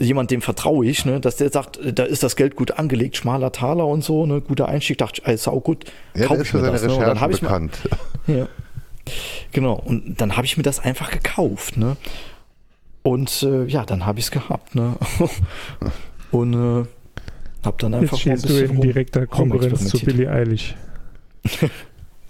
jemand, 0.00 0.30
dem 0.30 0.42
vertraue 0.42 0.86
ich, 0.86 1.04
ne, 1.04 1.20
dass 1.20 1.36
der 1.36 1.50
sagt, 1.50 1.78
da 1.82 2.04
ist 2.04 2.22
das 2.22 2.34
Geld 2.36 2.56
gut 2.56 2.72
angelegt, 2.72 3.16
schmaler 3.16 3.52
Taler 3.52 3.86
und 3.86 4.02
so, 4.02 4.26
ne, 4.26 4.40
guter 4.40 4.68
Einstieg, 4.68 4.98
dachte 4.98 5.20
ich, 5.20 5.28
ey, 5.28 5.36
sau 5.36 5.60
gut, 5.60 5.84
ja, 6.14 6.26
kauf 6.26 6.40
ich 6.40 6.52
mir 6.54 6.62
das. 6.62 6.82
Ne? 6.82 6.94
Und 6.94 7.00
dann 7.00 7.20
habe 7.20 7.32
ich 7.32 7.40
bekannt. 7.40 7.78
Mal, 8.26 8.36
ja. 8.38 8.48
Genau, 9.52 9.74
und 9.74 10.20
dann 10.20 10.36
habe 10.36 10.46
ich 10.46 10.56
mir 10.56 10.62
das 10.62 10.80
einfach 10.80 11.10
gekauft, 11.10 11.76
ne? 11.76 11.96
Und 13.02 13.42
äh, 13.42 13.64
ja, 13.64 13.84
dann 13.84 14.04
habe 14.06 14.18
ich 14.18 14.26
es 14.26 14.30
gehabt, 14.30 14.74
ne? 14.74 14.94
und 16.30 16.54
äh, 16.54 16.86
habe 17.64 17.76
dann 17.78 17.94
einfach 17.94 18.18
Jetzt 18.18 18.42
stehst 18.42 18.48
du 18.48 18.64
in 18.64 18.80
direkter 18.80 19.26
Konkurrenz 19.26 19.88
zu 19.88 19.98
Billy 20.00 20.26
Eilish. 20.26 20.74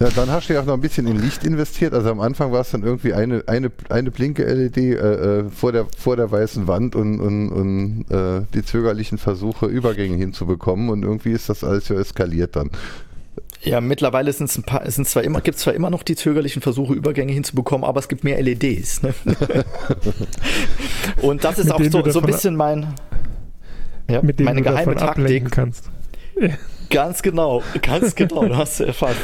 Ja, 0.00 0.08
dann 0.16 0.30
hast 0.30 0.48
du 0.48 0.54
ja 0.54 0.62
auch 0.62 0.64
noch 0.64 0.72
ein 0.72 0.80
bisschen 0.80 1.06
in 1.06 1.20
Licht 1.20 1.44
investiert. 1.44 1.92
Also 1.92 2.10
am 2.10 2.20
Anfang 2.20 2.52
war 2.52 2.62
es 2.62 2.70
dann 2.70 2.82
irgendwie 2.82 3.12
eine, 3.12 3.44
eine, 3.46 3.70
eine 3.90 4.10
blinke 4.10 4.44
LED 4.44 4.78
äh, 4.78 4.92
äh, 4.94 5.50
vor, 5.50 5.72
der, 5.72 5.86
vor 5.94 6.16
der 6.16 6.30
weißen 6.30 6.66
Wand 6.66 6.96
und, 6.96 7.20
und, 7.20 7.50
und 7.50 8.04
äh, 8.10 8.46
die 8.54 8.64
zögerlichen 8.64 9.18
Versuche, 9.18 9.66
Übergänge 9.66 10.16
hinzubekommen. 10.16 10.88
Und 10.88 11.02
irgendwie 11.02 11.32
ist 11.32 11.50
das 11.50 11.62
alles 11.62 11.90
ja 11.90 12.00
eskaliert 12.00 12.56
dann. 12.56 12.70
Ja, 13.60 13.82
mittlerweile 13.82 14.32
sind 14.32 14.48
es 14.48 14.62
paar, 14.62 14.90
sind 14.90 15.06
zwar 15.06 15.22
immer, 15.22 15.42
gibt 15.42 15.58
es 15.58 15.64
zwar 15.64 15.74
immer 15.74 15.90
noch 15.90 16.02
die 16.02 16.16
zögerlichen 16.16 16.62
Versuche, 16.62 16.94
Übergänge 16.94 17.32
hinzubekommen, 17.32 17.84
aber 17.84 18.00
es 18.00 18.08
gibt 18.08 18.24
mehr 18.24 18.40
LEDs. 18.40 19.02
Ne? 19.02 19.12
und 21.20 21.44
das 21.44 21.58
ist 21.58 21.66
Mit 21.66 21.74
auch 21.74 22.02
so, 22.04 22.10
so 22.10 22.20
ein 22.20 22.26
bisschen 22.26 22.56
mein, 22.56 22.94
ja, 24.08 24.22
meine 24.22 24.62
geheime 24.62 24.96
Taktik. 24.96 25.50
Kannst. 25.50 25.90
Ganz 26.90 27.22
genau, 27.22 27.62
ganz 27.82 28.14
genau, 28.14 28.44
du 28.44 28.56
hast 28.56 28.80
erfasst. 28.80 29.20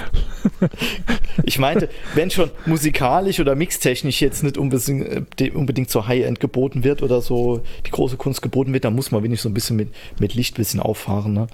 Ich 1.43 1.59
meinte, 1.59 1.89
wenn 2.15 2.31
schon 2.31 2.51
musikalisch 2.65 3.41
oder 3.41 3.55
mixtechnisch 3.55 4.21
jetzt 4.21 4.43
nicht 4.43 4.57
unbedingt, 4.57 5.41
äh, 5.41 5.51
unbedingt 5.51 5.91
so 5.91 6.07
High-End 6.07 6.41
geboten 6.41 6.83
wird 6.85 7.03
oder 7.03 7.21
so 7.21 7.61
die 7.87 7.91
große 7.91 8.17
Kunst 8.17 8.43
geboten 8.43 8.73
wird, 8.73 8.85
dann 8.85 8.95
muss 8.95 9.11
man 9.11 9.23
wenigstens 9.23 9.45
so 9.45 9.49
ein 9.51 9.55
bisschen 9.55 9.77
mit, 9.77 9.91
mit 10.19 10.35
Licht 10.35 10.55
ein 10.55 10.59
bisschen 10.59 10.81
auffahren. 10.81 11.33
Ne? 11.33 11.47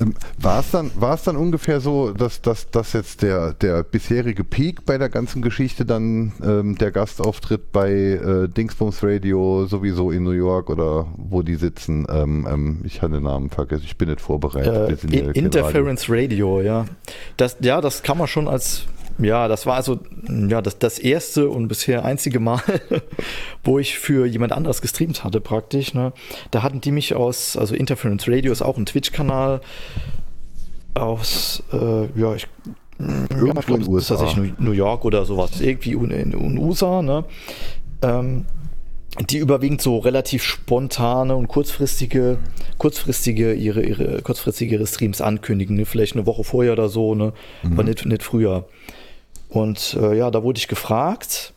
Ähm, 0.00 0.14
war 0.38 0.60
es 0.60 0.70
dann, 0.70 0.90
dann 1.24 1.36
ungefähr 1.36 1.80
so, 1.80 2.12
dass, 2.12 2.40
dass, 2.40 2.70
dass 2.70 2.92
jetzt 2.94 3.22
der, 3.22 3.52
der 3.52 3.82
bisherige 3.82 4.44
Peak 4.44 4.86
bei 4.86 4.96
der 4.96 5.08
ganzen 5.08 5.42
Geschichte 5.42 5.84
dann 5.84 6.32
ähm, 6.42 6.76
der 6.78 6.90
Gastauftritt 6.90 7.72
bei 7.72 7.90
äh, 7.92 8.48
Dingsbums 8.48 9.02
Radio 9.02 9.66
sowieso 9.66 10.10
in 10.10 10.22
New 10.22 10.30
York 10.30 10.70
oder 10.70 11.06
wo 11.16 11.42
die 11.42 11.56
sitzen? 11.56 12.06
Ähm, 12.10 12.46
ähm, 12.50 12.80
ich 12.84 13.02
habe 13.02 13.14
den 13.14 13.24
Namen 13.24 13.50
vergessen, 13.50 13.84
ich 13.84 13.98
bin 13.98 14.08
nicht 14.08 14.20
vorbereitet. 14.20 14.99
Äh, 14.99 14.99
in, 15.04 15.30
Interference 15.30 16.08
Radio. 16.08 16.56
Radio, 16.56 16.60
ja. 16.60 16.84
Das, 17.36 17.56
ja, 17.60 17.80
das 17.80 18.02
kann 18.02 18.18
man 18.18 18.26
schon 18.26 18.48
als, 18.48 18.86
ja, 19.18 19.48
das 19.48 19.66
war 19.66 19.76
also 19.76 20.00
ja, 20.28 20.62
das, 20.62 20.78
das 20.78 20.98
erste 20.98 21.48
und 21.48 21.68
bisher 21.68 22.04
einzige 22.04 22.40
Mal, 22.40 22.62
wo 23.64 23.78
ich 23.78 23.98
für 23.98 24.26
jemand 24.26 24.52
anderes 24.52 24.80
gestreamt 24.80 25.24
hatte, 25.24 25.40
praktisch. 25.40 25.94
Ne? 25.94 26.12
Da 26.50 26.62
hatten 26.62 26.80
die 26.80 26.92
mich 26.92 27.14
aus, 27.14 27.56
also 27.56 27.74
Interference 27.74 28.28
Radio 28.28 28.52
ist 28.52 28.62
auch 28.62 28.76
ein 28.76 28.86
Twitch-Kanal 28.86 29.60
aus, 30.94 31.62
äh, 31.72 32.06
ja, 32.18 32.34
ich 32.34 32.48
Irgendwo 33.00 33.46
ja, 33.46 33.52
glaub, 33.54 33.80
in 33.80 33.88
USA. 33.88 34.16
Das 34.16 34.36
New 34.36 34.72
York 34.72 35.04
oder 35.06 35.24
sowas, 35.24 35.60
irgendwie 35.60 35.92
in, 35.92 36.10
in, 36.10 36.32
in 36.32 36.58
USA, 36.58 37.00
ne? 37.00 37.24
Ähm, 38.02 38.44
die 39.18 39.38
überwiegend 39.38 39.82
so 39.82 39.98
relativ 39.98 40.44
spontane 40.44 41.34
und 41.34 41.48
kurzfristige, 41.48 42.38
kurzfristige 42.78 43.52
ihre, 43.52 43.82
ihre 43.82 44.22
kurzfristige 44.22 44.76
ihre 44.76 44.86
Streams 44.86 45.20
ankündigen, 45.20 45.76
ne? 45.76 45.84
vielleicht 45.84 46.14
eine 46.14 46.26
Woche 46.26 46.44
vorher 46.44 46.72
oder 46.72 46.88
so, 46.88 47.14
ne? 47.14 47.32
Mhm. 47.62 47.72
aber 47.72 47.82
nicht, 47.82 48.06
nicht 48.06 48.22
früher. 48.22 48.68
Und 49.48 49.96
äh, 50.00 50.16
ja, 50.16 50.30
da 50.30 50.44
wurde 50.44 50.58
ich 50.58 50.68
gefragt 50.68 51.54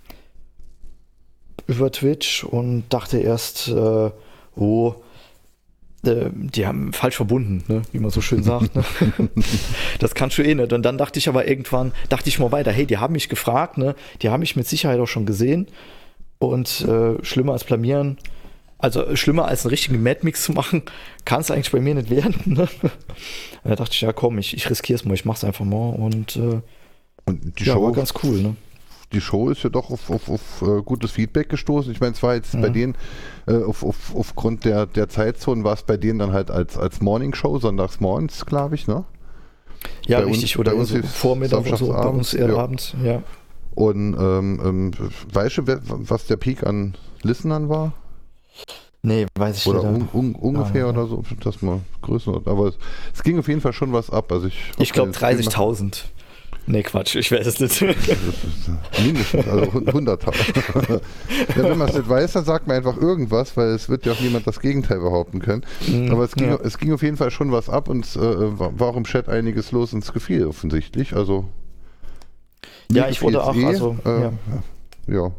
über 1.68 1.92
Twitch 1.92 2.44
und 2.44 2.86
dachte 2.90 3.20
erst, 3.20 3.70
äh, 3.70 4.10
oh, 4.56 4.96
äh, 6.04 6.30
die 6.34 6.66
haben 6.66 6.92
falsch 6.92 7.16
verbunden, 7.16 7.64
ne? 7.68 7.84
wie 7.92 8.00
man 8.00 8.12
so 8.12 8.20
schön 8.20 8.44
sagt. 8.44 8.76
Ne? 8.76 8.84
das 10.00 10.16
kannst 10.16 10.38
du 10.38 10.42
eh 10.42 10.56
nicht. 10.56 10.74
Und 10.74 10.84
dann 10.84 10.98
dachte 10.98 11.20
ich 11.20 11.30
aber 11.30 11.48
irgendwann, 11.48 11.94
dachte 12.10 12.30
ich 12.30 12.40
mal 12.40 12.52
weiter, 12.52 12.72
hey, 12.72 12.86
die 12.86 12.98
haben 12.98 13.14
mich 13.14 13.30
gefragt, 13.30 13.78
ne? 13.78 13.96
die 14.22 14.30
haben 14.30 14.42
mich 14.42 14.56
mit 14.56 14.68
Sicherheit 14.68 15.00
auch 15.00 15.08
schon 15.08 15.26
gesehen. 15.26 15.68
Und 16.48 16.82
äh, 16.82 17.24
schlimmer 17.24 17.54
als 17.54 17.64
blamieren, 17.64 18.18
also 18.78 19.16
schlimmer 19.16 19.46
als 19.46 19.64
einen 19.64 19.70
richtigen 19.70 20.04
Mad-Mix 20.04 20.44
zu 20.44 20.52
machen, 20.52 20.84
kann 21.26 21.42
es 21.42 21.50
eigentlich 21.50 21.72
bei 21.72 21.80
mir 21.80 21.96
nicht 21.96 22.10
werden. 22.10 22.36
Ne? 22.46 22.68
da 23.64 23.76
dachte 23.76 23.94
ich, 23.94 24.02
ja 24.02 24.12
komm, 24.12 24.38
ich, 24.38 24.54
ich 24.54 24.70
riskiere 24.70 25.00
es 25.00 25.06
mal, 25.06 25.14
ich 25.14 25.26
mach's 25.26 25.44
einfach 25.44 25.64
mal 25.64 25.92
und, 25.92 26.36
äh, 26.36 26.62
und 27.26 27.60
die 27.60 27.64
ja, 27.64 27.74
Show 27.74 27.84
war 27.84 27.94
ganz 27.94 28.14
cool, 28.24 28.42
ne? 28.42 28.56
Die 29.14 29.22
Show 29.22 29.50
ist 29.50 29.64
ja 29.64 29.70
doch 29.70 29.90
auf, 29.90 30.10
auf, 30.10 30.30
auf 30.30 30.62
uh, 30.62 30.82
gutes 30.82 31.12
Feedback 31.12 31.48
gestoßen. 31.48 31.92
Ich 31.92 32.02
meine, 32.02 32.14
es 32.14 32.24
war 32.24 32.34
jetzt 32.36 32.56
ja. 32.56 32.62
bei 32.62 32.70
denen, 32.70 32.96
uh, 33.48 33.64
auf, 33.70 33.84
auf, 33.84 34.16
aufgrund 34.16 34.66
der, 34.66 34.88
der 34.88 35.08
Zeitzonen 35.08 35.64
war 35.64 35.74
es 35.74 35.84
bei 35.84 35.98
denen 35.98 36.20
dann 36.20 36.34
halt 36.34 36.52
als, 36.52 36.78
als 36.78 37.00
Morning 37.00 37.34
Show, 37.34 37.60
sonntags 37.60 38.00
morgens, 38.00 38.46
glaube 38.46 38.76
ich, 38.76 38.88
ne? 38.88 39.06
Ja, 40.08 40.20
bei 40.20 40.26
richtig, 40.26 40.58
uns, 40.58 40.68
oder 40.68 40.76
uns 40.76 40.92
Vormittag 41.14 41.66
oder 41.66 41.78
so, 41.78 41.88
bei 41.88 42.08
uns 42.08 42.34
eher 42.34 42.50
ja. 42.50 42.58
abends, 42.58 42.96
ja. 43.04 43.24
Und 43.76 44.16
ähm, 44.20 44.62
ähm, 44.64 44.92
weißt 45.32 45.60
du, 45.60 45.64
was 45.66 46.28
der 46.28 46.38
Peak 46.38 46.66
an 46.66 46.96
Listenern 47.24 47.70
war? 47.70 47.94
Nee, 49.02 49.26
weiß 49.36 49.58
ich 49.58 49.66
nicht. 49.66 49.76
Oder 49.76 49.90
un, 49.90 50.08
un, 50.14 50.36
ungefähr 50.36 50.88
oder 50.88 51.08
so, 51.08 51.24
das 51.44 51.62
mal 51.62 51.82
größer. 52.02 52.42
Aber 52.46 52.68
es, 52.68 52.78
es, 53.14 53.22
ging 53.22 53.38
auf 53.38 53.50
jeden 53.50 53.60
Fall 53.60 53.74
schon 53.74 53.92
was 53.92 54.10
ab. 54.10 54.32
Also 54.32 54.48
ich 54.48 54.58
ich 54.78 54.94
glaube 54.94 55.12
30.000. 55.12 56.06
Nee, 56.66 56.84
Quatsch, 56.84 57.16
ich 57.16 57.30
weiß 57.30 57.46
es 57.46 57.60
nicht. 57.60 57.82
Mindestens, 59.04 59.48
also 59.48 59.66
100.000. 59.66 60.90
ja, 61.58 61.70
wenn 61.70 61.78
man 61.78 61.90
es 61.90 61.96
nicht 61.96 62.08
weiß, 62.08 62.32
dann 62.34 62.46
sagt 62.46 62.68
man 62.68 62.78
einfach 62.78 62.96
irgendwas, 62.96 63.58
weil 63.58 63.72
es 63.72 63.90
wird 63.90 64.06
ja 64.06 64.14
auch 64.14 64.20
niemand 64.22 64.48
das 64.48 64.62
Gegenteil 64.62 65.00
behaupten 65.00 65.40
können. 65.40 65.66
Mhm, 65.86 66.12
Aber 66.12 66.24
es 66.24 66.36
ging, 66.36 66.48
ja. 66.48 66.60
es 66.64 66.78
ging 66.78 66.94
auf 66.94 67.02
jeden 67.02 67.18
Fall 67.18 67.32
schon 67.32 67.52
was 67.52 67.68
ab 67.68 67.90
und 67.90 68.06
es 68.06 68.16
äh, 68.16 68.20
war 68.22 68.88
auch 68.88 68.96
im 68.96 69.04
Chat 69.04 69.28
einiges 69.28 69.74
los 69.74 69.92
und 69.92 70.06
es 70.06 70.14
gefiel 70.14 70.48
offensichtlich. 70.48 71.14
Also 71.14 71.50
ja, 72.94 73.10
ich 73.10 73.22
wurde 73.22 73.44
auch, 73.44 73.56
eh, 73.56 73.66
also, 73.66 73.98
äh, 74.06 74.22
ja. 74.22 74.34
ja. 75.08 75.32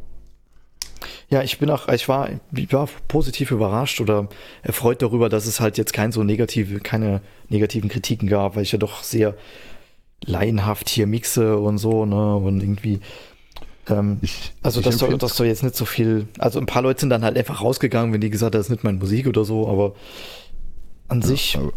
Ja, 1.30 1.42
ich 1.42 1.58
bin 1.58 1.70
auch, 1.70 1.88
ich 1.88 2.08
war, 2.08 2.28
ich 2.54 2.72
war 2.72 2.88
positiv 3.08 3.50
überrascht 3.50 4.00
oder 4.00 4.28
erfreut 4.62 5.02
darüber, 5.02 5.28
dass 5.28 5.46
es 5.46 5.58
halt 5.58 5.78
jetzt 5.78 5.92
kein 5.92 6.12
so 6.12 6.22
negative, 6.22 6.80
keine 6.80 7.22
negativen 7.48 7.88
Kritiken 7.88 8.28
gab, 8.28 8.56
weil 8.56 8.62
ich 8.62 8.72
ja 8.72 8.78
doch 8.78 9.02
sehr 9.02 9.34
laienhaft 10.24 10.88
hier 10.88 11.06
mixe 11.06 11.56
und 11.58 11.78
so, 11.78 12.06
ne, 12.06 12.36
und 12.36 12.60
irgendwie, 12.60 13.00
ähm, 13.88 14.18
ich, 14.22 14.52
also 14.62 14.80
ich 14.80 14.86
das 14.86 14.98
soll, 14.98 15.18
das 15.18 15.36
soll 15.36 15.46
jetzt 15.46 15.62
nicht 15.62 15.76
so 15.76 15.84
viel, 15.84 16.28
also 16.38 16.60
ein 16.60 16.66
paar 16.66 16.82
Leute 16.82 17.00
sind 17.00 17.10
dann 17.10 17.24
halt 17.24 17.36
einfach 17.36 17.62
rausgegangen, 17.62 18.12
wenn 18.12 18.20
die 18.20 18.30
gesagt 18.30 18.54
haben, 18.54 18.60
das 18.60 18.66
ist 18.66 18.70
nicht 18.70 18.84
meine 18.84 18.98
Musik 18.98 19.26
oder 19.26 19.44
so, 19.44 19.68
aber 19.68 19.94
an 21.08 21.20
ja, 21.20 21.26
sich 21.26 21.58
aber. 21.58 21.72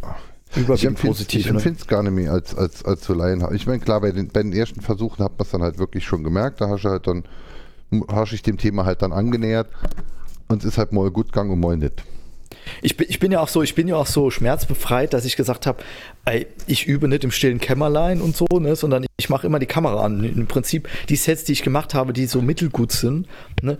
Ich 0.55 0.85
empfinde 0.85 1.17
es 1.19 1.29
ne? 1.33 1.75
gar 1.87 2.03
nicht 2.03 2.13
mehr 2.13 2.31
als, 2.31 2.55
als, 2.55 2.83
als 2.85 3.01
zu 3.01 3.13
leihen. 3.13 3.45
Ich 3.53 3.67
meine, 3.67 3.79
klar, 3.79 4.01
bei 4.01 4.11
den, 4.11 4.29
bei 4.29 4.41
den 4.41 4.53
ersten 4.53 4.81
Versuchen 4.81 5.23
hat 5.23 5.33
man 5.37 5.45
es 5.45 5.51
dann 5.51 5.61
halt 5.61 5.77
wirklich 5.77 6.05
schon 6.05 6.23
gemerkt. 6.23 6.61
Da 6.61 6.69
hast 6.69 6.83
du 6.83 6.89
halt 6.89 7.07
dann, 7.07 7.23
hast 8.09 8.33
ich 8.33 8.41
dem 8.41 8.57
Thema 8.57 8.85
halt 8.85 9.01
dann 9.01 9.11
angenähert. 9.11 9.67
Und 10.47 10.63
es 10.63 10.69
ist 10.69 10.77
halt 10.77 10.93
mal 10.93 11.11
gut 11.11 11.27
gegangen 11.27 11.51
und 11.51 11.59
mal 11.59 11.77
nicht. 11.77 12.03
Ich 12.81 12.97
bin, 12.97 13.07
ich 13.09 13.19
bin 13.19 13.31
ja 13.31 13.39
auch 13.41 13.47
so, 13.47 13.61
ich 13.61 13.75
bin 13.75 13.87
ja 13.87 13.95
auch 13.95 14.07
so 14.07 14.29
schmerzbefreit, 14.29 15.13
dass 15.13 15.25
ich 15.25 15.35
gesagt 15.35 15.65
habe, 15.65 15.83
ich 16.65 16.87
übe 16.87 17.07
nicht 17.07 17.23
im 17.23 17.31
stillen 17.31 17.59
Kämmerlein 17.59 18.21
und 18.21 18.35
so, 18.35 18.45
ne, 18.59 18.75
sondern 18.75 19.05
ich 19.17 19.29
mache 19.29 19.47
immer 19.47 19.59
die 19.59 19.65
Kamera 19.65 20.03
an. 20.03 20.23
Im 20.23 20.47
Prinzip 20.47 20.87
die 21.09 21.15
Sets, 21.15 21.43
die 21.43 21.53
ich 21.53 21.63
gemacht 21.63 21.93
habe, 21.93 22.13
die 22.13 22.25
so 22.25 22.41
mittelgut 22.41 22.91
sind, 22.91 23.27
ne, 23.61 23.77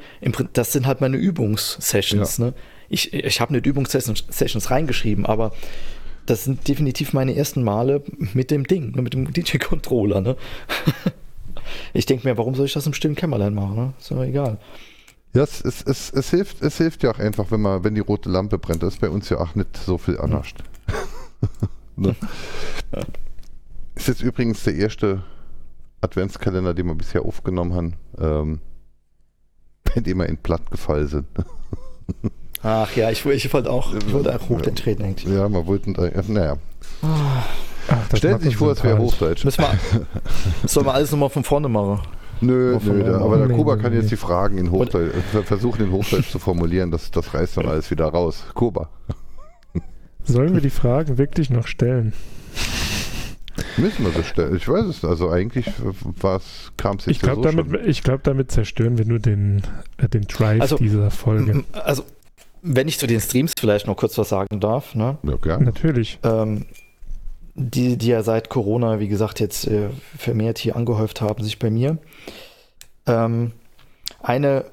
das 0.53 0.73
sind 0.73 0.85
halt 0.85 1.01
meine 1.01 1.17
Übungssessions. 1.17 2.37
Ja. 2.37 2.45
Ne. 2.45 2.53
Ich, 2.89 3.13
ich 3.13 3.41
habe 3.41 3.53
nicht 3.53 3.65
Übungssessions 3.65 4.71
reingeschrieben, 4.71 5.25
aber 5.25 5.51
das 6.27 6.43
sind 6.43 6.67
definitiv 6.67 7.13
meine 7.13 7.35
ersten 7.35 7.63
Male 7.63 8.03
mit 8.33 8.51
dem 8.51 8.65
Ding, 8.65 8.91
mit 9.01 9.13
dem 9.13 9.31
DJ-Controller. 9.33 10.21
Ne? 10.21 10.37
Ich 11.93 12.05
denke 12.05 12.27
mir, 12.27 12.37
warum 12.37 12.55
soll 12.55 12.65
ich 12.65 12.73
das 12.73 12.85
im 12.85 12.93
stillen 12.93 13.15
Kämmerlein 13.15 13.53
machen? 13.53 13.75
Ne? 13.75 13.93
Ist 13.99 14.11
doch 14.11 14.21
egal. 14.23 14.59
Ja, 15.33 15.43
es, 15.43 15.61
es, 15.61 15.83
es, 15.83 16.11
es, 16.11 16.29
hilft, 16.29 16.61
es 16.61 16.77
hilft 16.77 17.03
ja 17.03 17.11
auch 17.11 17.19
einfach, 17.19 17.51
wenn 17.51 17.61
man, 17.61 17.83
wenn 17.83 17.95
die 17.95 18.01
rote 18.01 18.29
Lampe 18.29 18.57
brennt. 18.57 18.83
Das 18.83 18.95
ist 18.95 19.01
bei 19.01 19.09
uns 19.09 19.29
ja 19.29 19.39
auch 19.39 19.55
nicht 19.55 19.75
so 19.77 19.97
viel 19.97 20.17
anders. 20.17 20.47
ne? 21.95 22.15
Ist 23.95 24.07
jetzt 24.07 24.21
übrigens 24.21 24.63
der 24.63 24.75
erste 24.75 25.23
Adventskalender, 26.01 26.73
den 26.73 26.87
wir 26.87 26.95
bisher 26.95 27.23
aufgenommen 27.23 27.73
haben, 27.73 27.93
ähm, 28.19 28.59
bei 29.83 30.01
dem 30.01 30.19
wir 30.19 30.27
in 30.27 30.37
platt 30.37 30.69
gefallen 30.71 31.07
sind. 31.07 31.27
Ach 32.63 32.95
ja, 32.95 33.11
ich, 33.11 33.25
ich 33.25 33.53
wollte 33.53 33.69
auch, 33.69 33.93
ich 33.93 34.11
wollte 34.13 34.35
auch 34.35 34.49
Hochdeutsch 34.49 34.87
eigentlich. 34.87 35.31
Ja, 35.31 35.47
man 35.47 35.65
wollte, 35.67 35.91
naja. 35.91 36.57
Ach, 37.01 38.07
das 38.09 38.19
Stellt 38.19 38.41
sich 38.41 38.57
vor, 38.57 38.71
es 38.71 38.83
wäre. 38.83 38.97
Hochdeutsch. 38.97 39.45
Müssen 39.45 39.63
wir, 39.63 39.79
sollen 40.67 40.85
wir 40.85 40.93
alles 40.93 41.11
nochmal 41.11 41.29
von 41.29 41.43
vorne 41.43 41.69
machen? 41.69 41.99
Nö, 42.41 42.77
nö, 42.83 43.03
machen? 43.03 43.15
aber 43.15 43.37
der 43.37 43.47
Nee, 43.47 43.55
Kuba 43.55 43.75
nee, 43.75 43.81
kann 43.81 43.91
nee. 43.93 43.99
jetzt 43.99 44.11
die 44.11 44.15
Fragen 44.17 44.57
in 44.57 44.71
Hochdeutsch, 44.71 45.13
äh, 45.33 45.43
versuchen 45.43 45.85
in 45.85 45.91
Hochdeutsch 45.91 46.29
zu 46.29 46.39
formulieren, 46.39 46.91
das, 46.91 47.09
das 47.11 47.33
reißt 47.33 47.57
dann 47.57 47.67
alles 47.67 47.89
wieder 47.89 48.05
raus. 48.05 48.43
Kuba, 48.53 48.89
Sollen 50.23 50.53
wir 50.53 50.61
die 50.61 50.69
Fragen 50.69 51.17
wirklich 51.17 51.49
noch 51.49 51.67
stellen? 51.67 52.13
müssen 53.77 54.05
wir 54.05 54.11
das 54.11 54.27
stellen? 54.27 54.55
Ich 54.55 54.67
weiß 54.67 54.85
es, 54.85 55.05
also 55.05 55.29
eigentlich 55.29 55.65
kam 56.77 56.97
es 56.97 57.05
jetzt 57.05 57.07
Ich 57.07 57.19
glaube, 57.21 57.43
ja 57.43 57.51
so 57.51 57.57
damit, 57.57 57.87
ich 57.87 58.03
glaub, 58.03 58.23
damit 58.23 58.51
zerstören 58.51 58.97
wir 58.97 59.05
nur 59.05 59.19
den, 59.19 59.61
äh, 59.97 60.09
den 60.09 60.23
Drive 60.23 60.61
Also, 60.61 60.77
dieser 60.77 61.09
Folge. 61.11 61.63
Also, 61.71 62.03
wenn 62.67 62.87
ich 62.87 62.99
zu 62.99 63.07
den 63.07 63.21
Streams 63.21 63.53
vielleicht 63.57 63.87
noch 63.87 63.95
kurz 63.95 64.17
was 64.17 64.29
sagen 64.29 64.59
darf, 64.59 64.95
ne? 64.95 65.17
gern. 65.41 65.63
Natürlich. 65.63 66.19
ähm, 66.23 66.65
die, 67.55 67.97
die 67.97 68.07
ja 68.07 68.21
seit 68.21 68.49
Corona, 68.49 68.99
wie 68.99 69.07
gesagt, 69.07 69.39
jetzt 69.39 69.67
äh, 69.67 69.89
vermehrt 70.17 70.59
hier 70.59 70.75
angehäuft 70.75 71.21
haben, 71.21 71.43
sich 71.43 71.57
bei 71.57 71.71
mir. 71.71 71.97
Ähm, 73.07 73.53
eine 74.21 74.65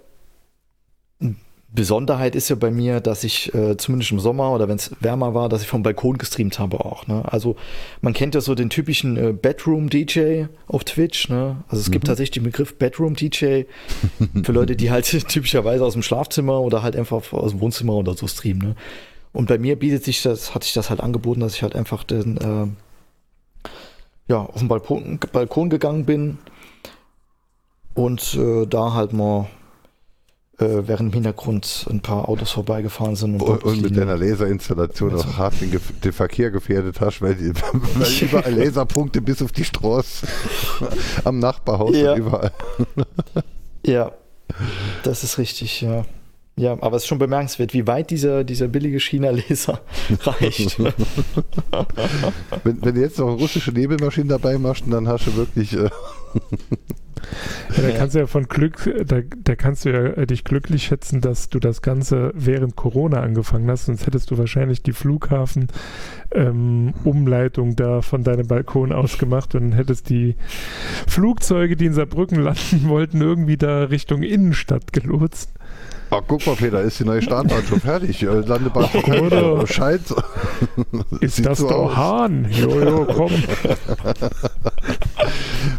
Besonderheit 1.74 2.36
ist 2.36 2.48
ja 2.48 2.56
bei 2.56 2.70
mir, 2.70 3.00
dass 3.00 3.24
ich 3.24 3.52
äh, 3.52 3.76
zumindest 3.76 4.12
im 4.12 4.20
Sommer 4.20 4.52
oder 4.52 4.68
wenn 4.68 4.76
es 4.76 4.92
wärmer 5.00 5.34
war, 5.34 5.48
dass 5.48 5.62
ich 5.62 5.66
vom 5.68 5.82
Balkon 5.82 6.18
gestreamt 6.18 6.58
habe 6.60 6.84
auch. 6.84 7.06
Ne? 7.08 7.22
Also 7.24 7.56
man 8.00 8.12
kennt 8.12 8.36
ja 8.36 8.40
so 8.40 8.54
den 8.54 8.70
typischen 8.70 9.16
äh, 9.16 9.32
Bedroom-DJ 9.32 10.44
auf 10.68 10.84
Twitch. 10.84 11.28
Ne? 11.28 11.56
Also 11.68 11.80
es 11.80 11.90
gibt 11.90 12.04
Mhm. 12.04 12.08
tatsächlich 12.08 12.30
den 12.34 12.44
Begriff 12.44 12.78
Bedroom-DJ 12.78 13.64
für 14.44 14.52
Leute, 14.52 14.76
die 14.76 14.90
halt 14.92 15.04
typischerweise 15.28 15.84
aus 15.84 15.94
dem 15.94 16.02
Schlafzimmer 16.02 16.60
oder 16.60 16.82
halt 16.84 16.94
einfach 16.94 17.32
aus 17.32 17.50
dem 17.50 17.60
Wohnzimmer 17.60 17.94
oder 17.94 18.14
so 18.14 18.28
streamen. 18.28 18.68
Ne? 18.68 18.76
Und 19.32 19.48
bei 19.48 19.58
mir 19.58 19.76
bietet 19.76 20.04
sich 20.04 20.22
das, 20.22 20.54
hatte 20.54 20.66
ich 20.66 20.74
das 20.74 20.90
halt 20.90 21.00
angeboten, 21.00 21.40
dass 21.40 21.56
ich 21.56 21.62
halt 21.64 21.74
einfach 21.74 22.04
den, 22.04 22.36
äh, 22.36 23.68
ja, 24.28 24.38
auf 24.38 24.60
den 24.60 24.68
Balkon, 24.68 25.18
Balkon 25.32 25.70
gegangen 25.70 26.04
bin 26.04 26.38
und 27.94 28.34
äh, 28.34 28.64
da 28.66 28.94
halt 28.94 29.12
mal 29.12 29.48
äh, 30.58 30.86
während 30.86 31.08
im 31.08 31.12
Hintergrund 31.12 31.86
ein 31.90 32.00
paar 32.00 32.28
Autos 32.28 32.50
vorbeigefahren 32.52 33.16
sind. 33.16 33.40
Und, 33.42 33.64
und 33.64 33.82
mit 33.82 33.96
deiner 33.96 34.16
Laserinstallation 34.16 35.12
Also- 35.12 35.28
auch 35.28 35.36
hart 35.38 35.60
den, 35.60 35.70
Gef 35.72 35.92
den 36.02 36.12
Verkehr 36.12 36.50
gefährdet 36.50 37.00
hast, 37.00 37.20
weil, 37.22 37.34
die, 37.34 37.52
weil 37.72 38.08
überall 38.22 38.54
Laserpunkte 38.54 39.20
bis 39.20 39.42
auf 39.42 39.52
die 39.52 39.64
Straße 39.64 40.26
am 41.24 41.38
Nachbarhaus 41.38 41.96
Ja. 41.96 42.12
und 42.12 42.18
überall. 42.18 42.52
Ja, 43.84 44.12
das 45.02 45.24
ist 45.24 45.38
richtig, 45.38 45.80
ja. 45.80 46.04
Ja, 46.56 46.78
aber 46.80 46.96
es 46.96 47.02
ist 47.02 47.08
schon 47.08 47.18
bemerkenswert, 47.18 47.74
wie 47.74 47.84
weit 47.88 48.10
dieser, 48.10 48.44
dieser 48.44 48.68
billige 48.68 49.00
China-Laser 49.00 49.80
reicht. 50.20 50.78
Wenn, 52.62 52.80
wenn 52.80 52.94
du 52.94 53.00
jetzt 53.00 53.18
noch 53.18 53.26
eine 53.26 53.36
russische 53.38 53.72
Nebelmaschine 53.72 54.28
dabei 54.28 54.56
machst, 54.58 54.84
dann 54.88 55.08
hast 55.08 55.26
du 55.26 55.34
wirklich. 55.34 55.72
Äh, 55.72 55.90
Ja, 57.76 57.82
da 57.82 57.90
kannst 57.96 58.14
du 58.14 58.20
ja 58.20 58.26
von 58.26 58.46
Glück, 58.48 58.88
da, 59.06 59.20
da 59.42 59.54
kannst 59.56 59.84
du 59.84 59.90
ja 59.92 60.00
äh, 60.04 60.26
dich 60.26 60.44
glücklich 60.44 60.84
schätzen, 60.84 61.20
dass 61.20 61.48
du 61.48 61.58
das 61.58 61.82
Ganze 61.82 62.30
während 62.34 62.76
Corona 62.76 63.20
angefangen 63.20 63.68
hast, 63.70 63.86
sonst 63.86 64.06
hättest 64.06 64.30
du 64.30 64.38
wahrscheinlich 64.38 64.82
die 64.82 64.92
Flughafen-Umleitung 64.92 67.76
da 67.76 68.02
von 68.02 68.22
deinem 68.24 68.46
Balkon 68.46 68.92
aus 68.92 69.18
gemacht 69.18 69.54
und 69.54 69.72
hättest 69.72 70.08
die 70.10 70.36
Flugzeuge, 71.06 71.76
die 71.76 71.86
in 71.86 71.94
Saarbrücken 71.94 72.38
landen 72.42 72.88
wollten, 72.88 73.20
irgendwie 73.20 73.56
da 73.56 73.84
Richtung 73.84 74.22
Innenstadt 74.22 74.92
gelotst. 74.92 75.50
ah, 76.10 76.20
guck 76.26 76.46
mal, 76.46 76.56
Peter, 76.56 76.82
ist 76.82 77.00
die 77.00 77.04
neue 77.04 77.22
Startbahn 77.22 77.62
schon 77.68 77.80
fertig? 77.80 78.20
Landebahn 78.20 78.88
Oder- 79.20 79.56
Bescheid. 79.56 80.00
Ist 81.20 81.36
Sieht 81.36 81.46
das 81.46 81.58
so 81.58 81.68
doch 81.68 81.90
aus. 81.90 81.96
Hahn? 81.96 82.46
Jojo, 82.50 83.06
komm. 83.06 83.32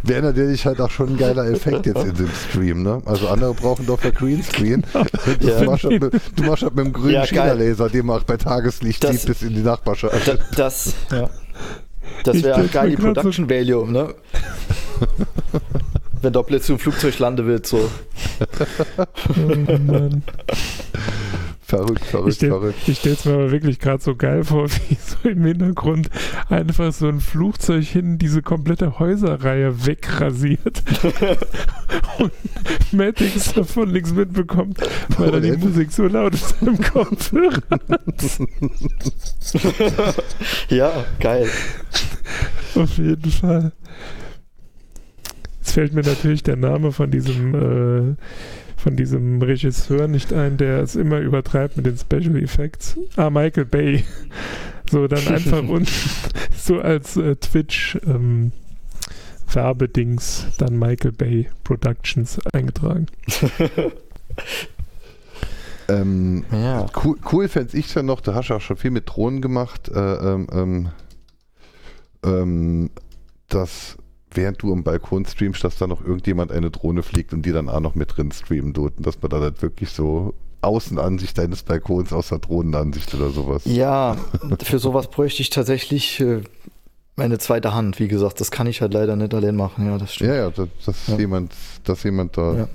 Wäre 0.03 0.21
natürlich 0.23 0.65
halt 0.65 0.79
auch 0.81 0.89
schon 0.91 1.09
ein 1.09 1.17
geiler 1.17 1.45
Effekt 1.49 1.85
jetzt 1.85 2.03
in 2.03 2.13
dem 2.15 2.29
Stream, 2.49 2.83
ne? 2.83 3.01
Also 3.05 3.27
andere 3.27 3.53
brauchen 3.53 3.85
doch 3.85 3.99
für 3.99 4.11
Greenscreen. 4.11 4.83
Du, 5.39 5.47
Ja. 5.49 5.63
machst 5.63 5.83
halt 5.85 6.01
mit, 6.01 6.13
du 6.35 6.43
machst 6.43 6.63
halt 6.63 6.75
mit 6.75 6.85
dem 6.85 6.93
grünen 6.93 7.13
Ja. 7.13 7.25
China-Laser, 7.25 7.89
den 7.89 8.05
man 8.05 8.19
auch 8.19 8.23
bei 8.23 8.37
Tageslicht 8.37 9.03
Das- 9.03 9.11
sieht 9.11 9.25
bis 9.27 9.41
in 9.41 9.53
die 9.55 9.61
Nachbarschaft. 9.61 10.27
Da- 10.27 10.37
das, 10.55 10.93
ja. 11.11 11.29
Das 12.23 12.41
wäre 12.43 12.53
stell's 12.55 12.71
geil, 12.71 12.89
die 12.91 12.95
so- 12.95 13.01
Production 13.01 13.49
Value, 13.49 13.91
ne? 13.91 14.13
Wenn 16.21 16.33
da 16.33 16.41
plötzlich 16.41 16.77
ein 16.77 16.79
Flugzeug 16.79 17.17
landen 17.19 17.45
wird, 17.45 17.67
so. 17.67 17.89
Oh 19.37 19.77
Mann. 19.79 20.23
Verrückt, 21.67 22.01
Ich 22.03 22.09
verrückt, 22.11 22.35
stell- 22.35 22.49
verrückt. 22.49 22.77
Ich 22.87 22.99
stelle 22.99 23.15
es 23.15 23.25
mir 23.25 23.33
aber 23.33 23.51
wirklich 23.51 23.79
gerade 23.79 24.03
so 24.03 24.15
geil 24.15 24.43
vor, 24.43 24.69
wie 24.69 24.95
so 24.99 25.27
im 25.27 25.43
Hintergrund 25.45 26.09
einfach 26.47 26.93
so 26.93 27.07
ein 27.07 27.19
Flugzeug 27.19 27.83
hin 27.85 28.19
diese 28.19 28.43
komplette 28.43 28.99
Häuserreihe 28.99 29.87
wegrasiert 29.87 30.83
und 32.19 32.31
Mattix 32.91 33.53
davon 33.53 33.91
nichts 33.91 34.13
mitbekommt, 34.13 34.77
weil 35.17 35.33
er 35.33 35.41
die 35.41 35.53
Musik 35.53 35.91
so 35.91 36.05
laut 36.07 36.35
ist 36.35 36.53
im 36.61 36.79
Kopfhörer. 36.79 37.59
Ja, 40.69 41.05
geil. 41.19 41.47
Auf 42.75 42.97
jeden 42.97 43.31
Fall. 43.31 43.71
Jetzt 45.59 45.71
fällt 45.71 45.93
mir 45.93 46.03
natürlich 46.03 46.43
der 46.43 46.55
Name 46.57 46.91
von 46.91 47.09
diesem 47.11 47.55
äh, 47.55 48.15
von 48.85 48.95
diesem 48.95 49.41
Regisseur 49.41 50.07
nicht 50.07 50.31
ein, 50.31 50.57
der 50.57 50.77
es 50.83 50.95
immer 50.95 51.17
übertreibt 51.17 51.75
mit 51.75 51.87
den 51.87 51.97
Special 51.97 52.35
Effects. 52.35 52.95
Ah, 53.15 53.31
Michael 53.31 53.65
Bay. 53.65 54.03
So, 54.91 55.07
dann 55.07 55.27
einfach 55.27 55.67
unten 55.67 55.87
so 56.55 56.79
als 56.79 57.17
äh, 57.17 57.35
Twitch 57.37 57.97
ähm, 58.05 58.51
Werbedings 59.51 60.45
dann 60.59 60.77
Michael 60.77 61.11
Bay 61.11 61.49
Productions 61.63 62.39
eingetragen. 62.53 63.07
Ähm, 65.87 66.45
Ja. 66.51 66.85
Cool, 67.03 67.15
cool 67.31 67.47
fände 67.47 67.77
ich 67.77 67.93
ja 67.93 68.03
noch, 68.03 68.21
da 68.21 68.35
hast 68.35 68.49
du 68.49 68.55
auch 68.55 68.61
schon 68.61 68.77
viel 68.77 68.91
mit 68.91 69.09
Drohnen 69.09 69.41
gemacht, 69.41 69.89
äh, 69.89 69.99
ähm, 69.99 70.47
ähm, 70.51 70.89
ähm, 72.23 72.89
dass 73.49 73.97
während 74.35 74.61
du 74.61 74.71
am 74.71 74.83
Balkon 74.83 75.25
streamst, 75.25 75.63
dass 75.63 75.77
da 75.77 75.87
noch 75.87 76.03
irgendjemand 76.03 76.51
eine 76.51 76.69
Drohne 76.71 77.03
fliegt 77.03 77.33
und 77.33 77.43
die 77.45 77.51
dann 77.51 77.69
auch 77.69 77.79
noch 77.79 77.95
mit 77.95 78.15
drin 78.15 78.31
streamen 78.31 78.73
tut 78.73 78.97
und 78.97 79.05
dass 79.05 79.21
man 79.21 79.29
da 79.31 79.39
halt 79.39 79.61
wirklich 79.61 79.89
so 79.89 80.33
Außenansicht 80.61 81.37
deines 81.37 81.63
Balkons 81.63 82.11
aus 82.11 82.29
der 82.29 82.39
Drohnenansicht 82.39 83.13
oder 83.13 83.29
sowas. 83.29 83.63
Ja, 83.65 84.17
für 84.63 84.79
sowas 84.79 85.09
bräuchte 85.09 85.41
ich 85.41 85.49
tatsächlich 85.51 86.19
äh, 86.19 86.41
meine 87.15 87.37
zweite 87.37 87.73
Hand. 87.73 87.99
Wie 87.99 88.07
gesagt, 88.07 88.41
das 88.41 88.49
kann 88.51 88.65
ich 88.67 88.81
halt 88.81 88.93
leider 88.93 89.15
nicht 89.15 89.33
allein 89.33 89.55
machen. 89.55 89.85
Ja, 89.85 89.97
das 89.97 90.13
stimmt. 90.15 90.29
Ja, 90.31 90.35
ja, 90.35 90.49
dass, 90.49 90.67
dass 90.85 91.07
Ja. 91.07 91.17
jemand, 91.17 91.53
dass 91.83 92.03
jemand 92.03 92.35
da 92.37 92.53
Ja. 92.55 92.67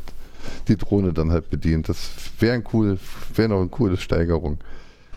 die 0.68 0.76
Drohne 0.76 1.12
dann 1.12 1.30
halt 1.32 1.50
bedient. 1.50 1.88
Das 1.88 2.10
wäre 2.38 2.54
ein 2.54 2.64
cool, 2.72 2.98
wäre 3.34 3.48
noch 3.48 3.58
eine 3.60 3.68
coole 3.68 3.96
Steigerung. 3.96 4.58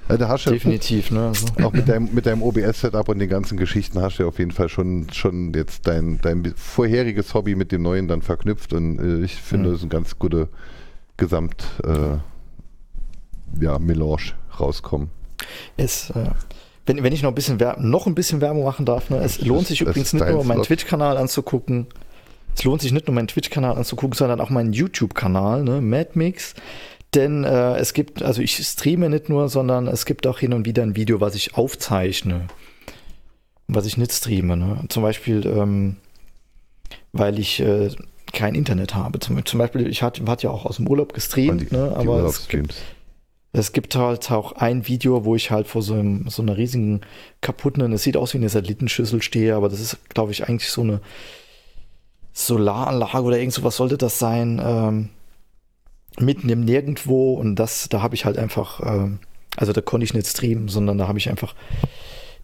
Ja, 0.09 0.17
da 0.17 0.27
hast 0.27 0.45
du 0.45 0.51
Definitiv, 0.51 1.11
ne? 1.11 1.27
Also. 1.27 1.47
auch 1.63 1.71
mit 1.71 1.87
deinem, 1.87 2.09
mit 2.13 2.25
deinem 2.25 2.43
OBS-Setup 2.43 3.07
und 3.07 3.19
den 3.19 3.29
ganzen 3.29 3.57
Geschichten 3.57 4.01
hast 4.01 4.19
du 4.19 4.23
ja 4.23 4.29
auf 4.29 4.37
jeden 4.37 4.51
Fall 4.51 4.67
schon, 4.69 5.07
schon 5.13 5.53
jetzt 5.53 5.87
dein, 5.87 6.19
dein 6.21 6.53
vorheriges 6.57 7.33
Hobby 7.33 7.55
mit 7.55 7.71
dem 7.71 7.83
neuen 7.83 8.07
dann 8.07 8.21
verknüpft 8.21 8.73
und 8.73 8.99
äh, 8.99 9.23
ich 9.23 9.35
finde, 9.35 9.69
Mhm. 9.69 9.71
das 9.71 9.79
ist 9.79 9.85
ein 9.85 9.89
ganz 9.89 10.19
gute 10.19 10.49
Gesamt 11.17 11.63
äh, 11.85 12.17
ja, 13.63 13.79
Melange 13.79 14.33
rauskommen. 14.59 15.09
Es, 15.77 16.09
äh, 16.11 16.29
wenn, 16.85 17.01
wenn 17.03 17.13
ich 17.13 17.21
noch 17.23 17.31
ein 17.31 17.35
bisschen 17.35 17.59
noch 17.79 18.07
ein 18.07 18.15
bisschen 18.15 18.41
Werbung 18.41 18.63
machen 18.63 18.85
darf, 18.85 19.09
ne? 19.09 19.17
es 19.17 19.39
lohnt 19.41 19.61
ist- 19.63 19.67
sich 19.69 19.81
übrigens 19.81 20.07
ist 20.07 20.13
nicht 20.13 20.27
nur 20.29 20.43
meinen. 20.43 20.63
Twitch-Kanal 20.63 21.17
anzugucken. 21.17 21.87
Es 22.55 22.63
lohnt 22.65 22.81
sich 22.81 22.91
nicht 22.91 23.07
nur 23.07 23.15
meinen 23.15 23.27
Twitch-Kanal 23.27 23.75
anzugucken, 23.77 24.15
sondern 24.15 24.39
auch 24.39 24.49
meinen 24.51 24.73
YouTube-Kanal, 24.73 25.63
ne? 25.63 25.81
Madmix. 25.81 26.53
Denn 27.13 27.43
äh, 27.43 27.75
es 27.77 27.93
gibt, 27.93 28.23
also 28.23 28.41
ich 28.41 28.55
streame 28.55 29.09
nicht 29.09 29.29
nur, 29.29 29.49
sondern 29.49 29.87
es 29.87 30.05
gibt 30.05 30.25
auch 30.25 30.39
hin 30.39 30.53
und 30.53 30.65
wieder 30.65 30.83
ein 30.83 30.95
Video, 30.95 31.21
was 31.21 31.35
ich 31.35 31.55
aufzeichne. 31.55 32.47
Was 33.67 33.85
ich 33.85 33.97
nicht 33.97 34.11
streame. 34.11 34.57
Ne? 34.57 34.83
Zum 34.89 35.03
Beispiel, 35.03 35.45
ähm, 35.45 35.97
weil 37.11 37.39
ich 37.39 37.59
äh, 37.59 37.89
kein 38.31 38.55
Internet 38.55 38.95
habe. 38.95 39.19
Zum, 39.19 39.45
zum 39.45 39.59
Beispiel, 39.59 39.87
ich 39.87 40.01
hatte, 40.01 40.25
hatte 40.25 40.43
ja 40.47 40.49
auch 40.49 40.65
aus 40.65 40.77
dem 40.77 40.87
Urlaub 40.87 41.13
gestreamt, 41.13 41.71
die, 41.71 41.75
ne? 41.75 41.93
aber 41.95 42.23
es 42.23 42.47
gibt, 42.47 42.75
es 43.51 43.71
gibt 43.71 43.95
halt 43.95 44.31
auch 44.31 44.53
ein 44.53 44.87
Video, 44.87 45.23
wo 45.23 45.35
ich 45.35 45.51
halt 45.51 45.67
vor 45.67 45.83
so, 45.83 45.93
einem, 45.93 46.27
so 46.27 46.41
einer 46.41 46.57
riesigen 46.57 47.01
kaputten, 47.41 47.93
es 47.93 48.03
sieht 48.03 48.17
aus 48.17 48.33
wie 48.33 48.39
eine 48.39 48.49
Satellitenschüssel 48.49 49.21
stehe, 49.21 49.55
aber 49.55 49.69
das 49.69 49.79
ist, 49.79 50.09
glaube 50.09 50.31
ich, 50.31 50.47
eigentlich 50.47 50.71
so 50.71 50.81
eine 50.81 51.01
Solaranlage 52.33 53.21
oder 53.21 53.37
irgend 53.37 53.53
sowas 53.53 53.75
sollte 53.77 53.97
das 53.97 54.17
sein. 54.17 54.59
Ähm, 54.63 55.09
mitten 56.19 56.49
im 56.49 56.63
Nirgendwo 56.63 57.33
und 57.33 57.55
das, 57.55 57.89
da 57.89 58.01
habe 58.01 58.15
ich 58.15 58.25
halt 58.25 58.37
einfach, 58.37 58.79
ähm, 58.85 59.19
also 59.55 59.73
da 59.73 59.81
konnte 59.81 60.03
ich 60.03 60.13
nicht 60.13 60.27
streamen, 60.27 60.67
sondern 60.67 60.97
da 60.97 61.07
habe 61.07 61.17
ich 61.17 61.29
einfach 61.29 61.55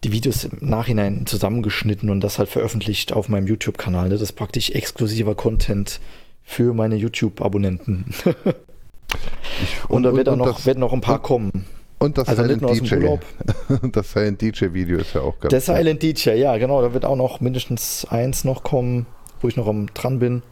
die 0.04 0.12
Videos 0.12 0.44
im 0.44 0.68
Nachhinein 0.68 1.26
zusammengeschnitten 1.26 2.08
und 2.10 2.20
das 2.20 2.38
halt 2.38 2.48
veröffentlicht 2.48 3.12
auf 3.12 3.28
meinem 3.28 3.46
YouTube-Kanal. 3.46 4.04
Ne? 4.04 4.14
Das 4.14 4.22
ist 4.22 4.32
praktisch 4.32 4.70
exklusiver 4.70 5.34
Content 5.34 6.00
für 6.42 6.72
meine 6.72 6.96
YouTube-Abonnenten. 6.96 8.06
und, 9.88 10.02
da 10.02 10.14
wird, 10.14 10.28
und, 10.28 10.40
auch 10.40 10.46
noch, 10.46 10.56
das, 10.56 10.66
werden 10.66 10.80
noch 10.80 10.92
ein 10.92 11.02
paar 11.02 11.16
und, 11.16 11.22
kommen. 11.22 11.66
Und 11.98 12.16
das 12.16 12.28
also 12.28 12.42
Silent 12.42 12.62
DJ. 12.62 13.16
das 13.92 14.12
Silent 14.12 14.40
DJ-Video 14.40 14.98
ist 14.98 15.14
ja 15.14 15.20
auch 15.20 15.38
ganz 15.38 15.50
Der 15.50 15.60
Silent 15.60 16.02
DJ, 16.02 16.30
ja, 16.30 16.56
genau. 16.56 16.80
Da 16.80 16.94
wird 16.94 17.04
auch 17.04 17.16
noch 17.16 17.40
mindestens 17.40 18.06
eins 18.06 18.44
noch 18.44 18.62
kommen, 18.62 19.06
wo 19.42 19.48
ich 19.48 19.56
noch 19.56 19.66
am 19.66 19.92
dran 19.92 20.18
bin. 20.18 20.42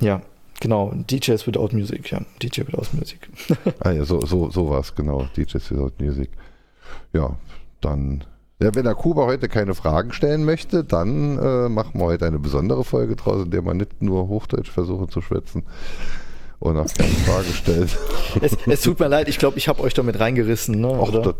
Ja, 0.00 0.22
Genau, 0.60 0.92
DJs 0.94 1.46
without 1.46 1.70
music, 1.72 2.10
ja. 2.10 2.20
DJ 2.42 2.60
without 2.66 2.86
music. 2.92 3.28
ah 3.80 3.90
ja, 3.90 4.04
so, 4.04 4.20
so, 4.20 4.50
so 4.50 4.68
war 4.68 4.80
es, 4.80 4.94
genau. 4.94 5.26
DJs 5.36 5.70
without 5.70 5.92
music. 5.98 6.30
Ja, 7.12 7.36
dann. 7.80 8.24
Ja, 8.62 8.74
wenn 8.74 8.84
der 8.84 8.94
Kuba 8.94 9.24
heute 9.24 9.48
keine 9.48 9.74
Fragen 9.74 10.12
stellen 10.12 10.44
möchte, 10.44 10.84
dann 10.84 11.38
äh, 11.38 11.70
machen 11.70 11.98
wir 11.98 12.04
heute 12.04 12.26
eine 12.26 12.38
besondere 12.38 12.84
Folge 12.84 13.16
draus, 13.16 13.44
in 13.44 13.50
der 13.50 13.62
wir 13.64 13.72
nicht 13.72 14.02
nur 14.02 14.28
Hochdeutsch 14.28 14.70
versuchen 14.70 15.08
zu 15.08 15.22
schwätzen 15.22 15.64
und 16.60 16.76
auch 16.76 16.92
keine 16.92 17.08
Fragen 17.08 17.52
stellt. 17.54 17.98
es, 18.42 18.56
es, 18.66 18.82
tut 18.82 19.00
mir 19.00 19.08
leid, 19.08 19.28
ich 19.28 19.38
glaube, 19.38 19.56
ich 19.56 19.66
habe 19.66 19.82
euch 19.82 19.94
damit 19.94 20.20
reingerissen, 20.20 20.78
ne? 20.78 20.88
Och, 20.88 21.10
das, 21.10 21.34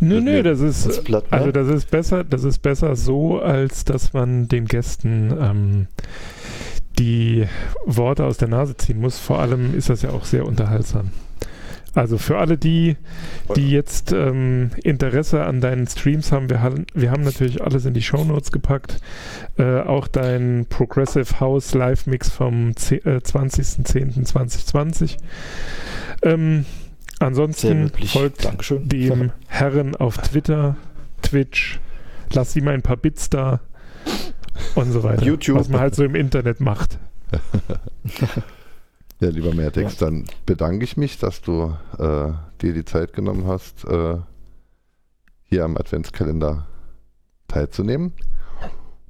nö, 0.00 0.20
nö, 0.20 0.42
das 0.42 0.60
ist, 0.60 0.86
das 0.86 1.02
platt, 1.02 1.30
ne? 1.30 1.38
also 1.38 1.52
das 1.52 1.68
ist 1.68 1.90
besser, 1.90 2.24
das 2.24 2.42
ist 2.42 2.58
besser 2.58 2.96
so, 2.96 3.38
als 3.38 3.84
dass 3.84 4.12
man 4.12 4.48
den 4.48 4.66
Gästen 4.66 5.32
ähm, 5.40 5.86
die 6.98 7.46
Worte 7.84 8.24
aus 8.24 8.38
der 8.38 8.48
Nase 8.48 8.76
ziehen 8.76 9.00
muss. 9.00 9.18
Vor 9.18 9.38
allem 9.40 9.76
ist 9.76 9.90
das 9.90 10.02
ja 10.02 10.10
auch 10.10 10.24
sehr 10.24 10.46
unterhaltsam. 10.46 11.10
Also 11.94 12.18
für 12.18 12.36
alle 12.38 12.58
die, 12.58 12.96
die 13.54 13.70
jetzt 13.70 14.10
ähm, 14.12 14.72
Interesse 14.82 15.44
an 15.44 15.60
deinen 15.60 15.86
Streams 15.86 16.32
haben, 16.32 16.50
wir, 16.50 16.60
haben, 16.60 16.86
wir 16.92 17.12
haben 17.12 17.22
natürlich 17.22 17.62
alles 17.62 17.86
in 17.86 17.94
die 17.94 18.02
Show 18.02 18.24
Notes 18.24 18.50
gepackt. 18.50 19.00
Äh, 19.58 19.82
auch 19.82 20.08
dein 20.08 20.66
Progressive 20.68 21.38
House 21.38 21.72
Live 21.72 22.06
Mix 22.06 22.30
vom 22.30 22.70
äh, 22.70 22.72
20.10.2020. 22.72 25.18
Ähm, 26.22 26.64
ansonsten 27.20 27.92
folgt 28.06 28.44
Dankeschön. 28.44 28.88
dem 28.88 29.30
Herren 29.46 29.94
auf 29.94 30.18
Twitter, 30.18 30.74
Twitch. 31.22 31.78
Lass 32.32 32.56
ihm 32.56 32.66
ein 32.66 32.82
paar 32.82 32.96
Bits 32.96 33.30
da 33.30 33.60
und 34.74 34.92
so 34.92 35.02
weiter. 35.02 35.24
YouTube. 35.24 35.58
Was 35.58 35.68
man 35.68 35.80
halt 35.80 35.94
so 35.94 36.04
im 36.04 36.14
Internet 36.14 36.60
macht. 36.60 36.98
ja, 39.20 39.28
lieber 39.28 39.54
Mehrtext, 39.54 40.00
ja. 40.00 40.06
dann 40.08 40.24
bedanke 40.46 40.84
ich 40.84 40.96
mich, 40.96 41.18
dass 41.18 41.40
du 41.40 41.76
äh, 41.98 42.32
dir 42.60 42.72
die 42.72 42.84
Zeit 42.84 43.12
genommen 43.12 43.46
hast, 43.46 43.84
äh, 43.84 44.16
hier 45.44 45.64
am 45.64 45.76
Adventskalender 45.76 46.66
teilzunehmen. 47.48 48.12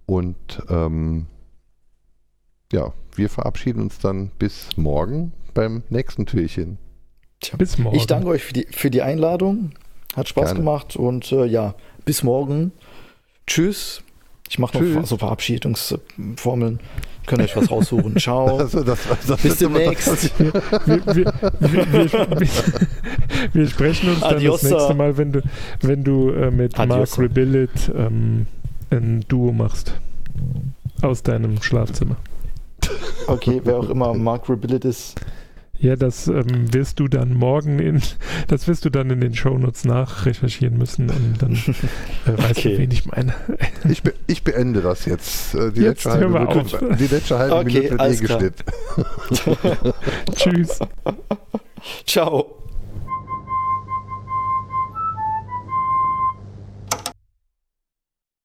Und 0.06 0.62
ähm, 0.68 1.26
ja, 2.72 2.92
wir 3.14 3.30
verabschieden 3.30 3.82
uns 3.82 3.98
dann 3.98 4.30
bis 4.38 4.76
morgen 4.76 5.32
beim 5.54 5.82
nächsten 5.88 6.26
Türchen. 6.26 6.78
Tja, 7.40 7.56
bis 7.56 7.78
morgen. 7.78 7.96
Ich 7.96 8.06
danke 8.06 8.28
euch 8.28 8.42
für 8.42 8.52
die, 8.52 8.66
für 8.70 8.90
die 8.90 9.02
Einladung. 9.02 9.72
Hat 10.14 10.28
Spaß 10.28 10.46
Gerne. 10.46 10.60
gemacht 10.60 10.96
und 10.96 11.30
äh, 11.32 11.44
ja, 11.46 11.74
bis 12.04 12.22
morgen. 12.22 12.72
Tschüss. 13.46 14.03
Ich 14.48 14.58
mache 14.58 14.82
noch 14.82 15.06
so 15.06 15.16
Verabschiedungsformeln. 15.16 16.80
Könnt 17.26 17.40
ihr 17.40 17.44
euch 17.46 17.56
was 17.56 17.70
raussuchen. 17.70 18.16
Ciao. 18.18 18.58
Also 18.58 18.82
das, 18.82 18.98
das 19.26 19.40
Bis 19.40 19.56
demnächst. 19.58 20.38
Wir, 20.38 20.52
wir, 20.86 21.06
wir, 21.06 22.46
wir, 23.52 23.68
sprechen 23.68 24.10
uns 24.10 24.20
dann 24.20 24.36
Adiosa. 24.36 24.68
das 24.68 24.70
nächste 24.70 24.94
Mal, 24.94 25.16
wenn 25.16 25.32
du, 25.32 25.42
wenn 25.80 26.04
du 26.04 26.30
äh, 26.30 26.50
mit 26.50 26.78
Adiosa. 26.78 26.98
Mark 26.98 27.18
Rebillet 27.18 27.92
ähm, 27.96 28.46
ein 28.90 29.24
Duo 29.28 29.52
machst. 29.52 29.94
Aus 31.00 31.22
deinem 31.22 31.62
Schlafzimmer. 31.62 32.16
Okay, 33.26 33.60
wer 33.64 33.78
auch 33.78 33.88
immer 33.88 34.12
Mark 34.14 34.48
Rebillet 34.48 34.84
ist. 34.84 35.14
Ja, 35.78 35.96
das 35.96 36.28
ähm, 36.28 36.72
wirst 36.72 37.00
du 37.00 37.08
dann 37.08 37.34
morgen 37.34 37.78
in, 37.78 38.00
das 38.48 38.68
wirst 38.68 38.84
du 38.84 38.90
dann 38.90 39.10
in 39.10 39.20
den 39.20 39.34
Shownotes 39.34 39.84
nachrecherchieren 39.84 40.78
müssen 40.78 41.10
und 41.10 41.36
dann 41.40 41.52
äh, 41.52 42.38
weißt 42.42 42.58
okay. 42.58 42.76
du, 42.76 42.78
wen 42.78 42.90
ich 42.90 43.06
meine. 43.06 43.34
ich, 43.88 44.02
be 44.02 44.14
ich 44.26 44.42
beende 44.44 44.80
das 44.80 45.04
jetzt. 45.04 45.54
Äh, 45.54 45.72
die, 45.72 45.82
jetzt 45.82 46.04
letzte, 46.04 46.10
halbe 46.12 46.38
Minute, 46.40 46.96
die 46.98 47.06
letzte 47.06 47.38
halbe 47.38 47.56
okay, 47.56 47.90
Minute 47.90 47.90
wird 47.90 48.00
eh 48.00 48.16
geschnitten. 48.16 48.64
Tschüss. 50.36 50.78
Ciao. 52.06 52.63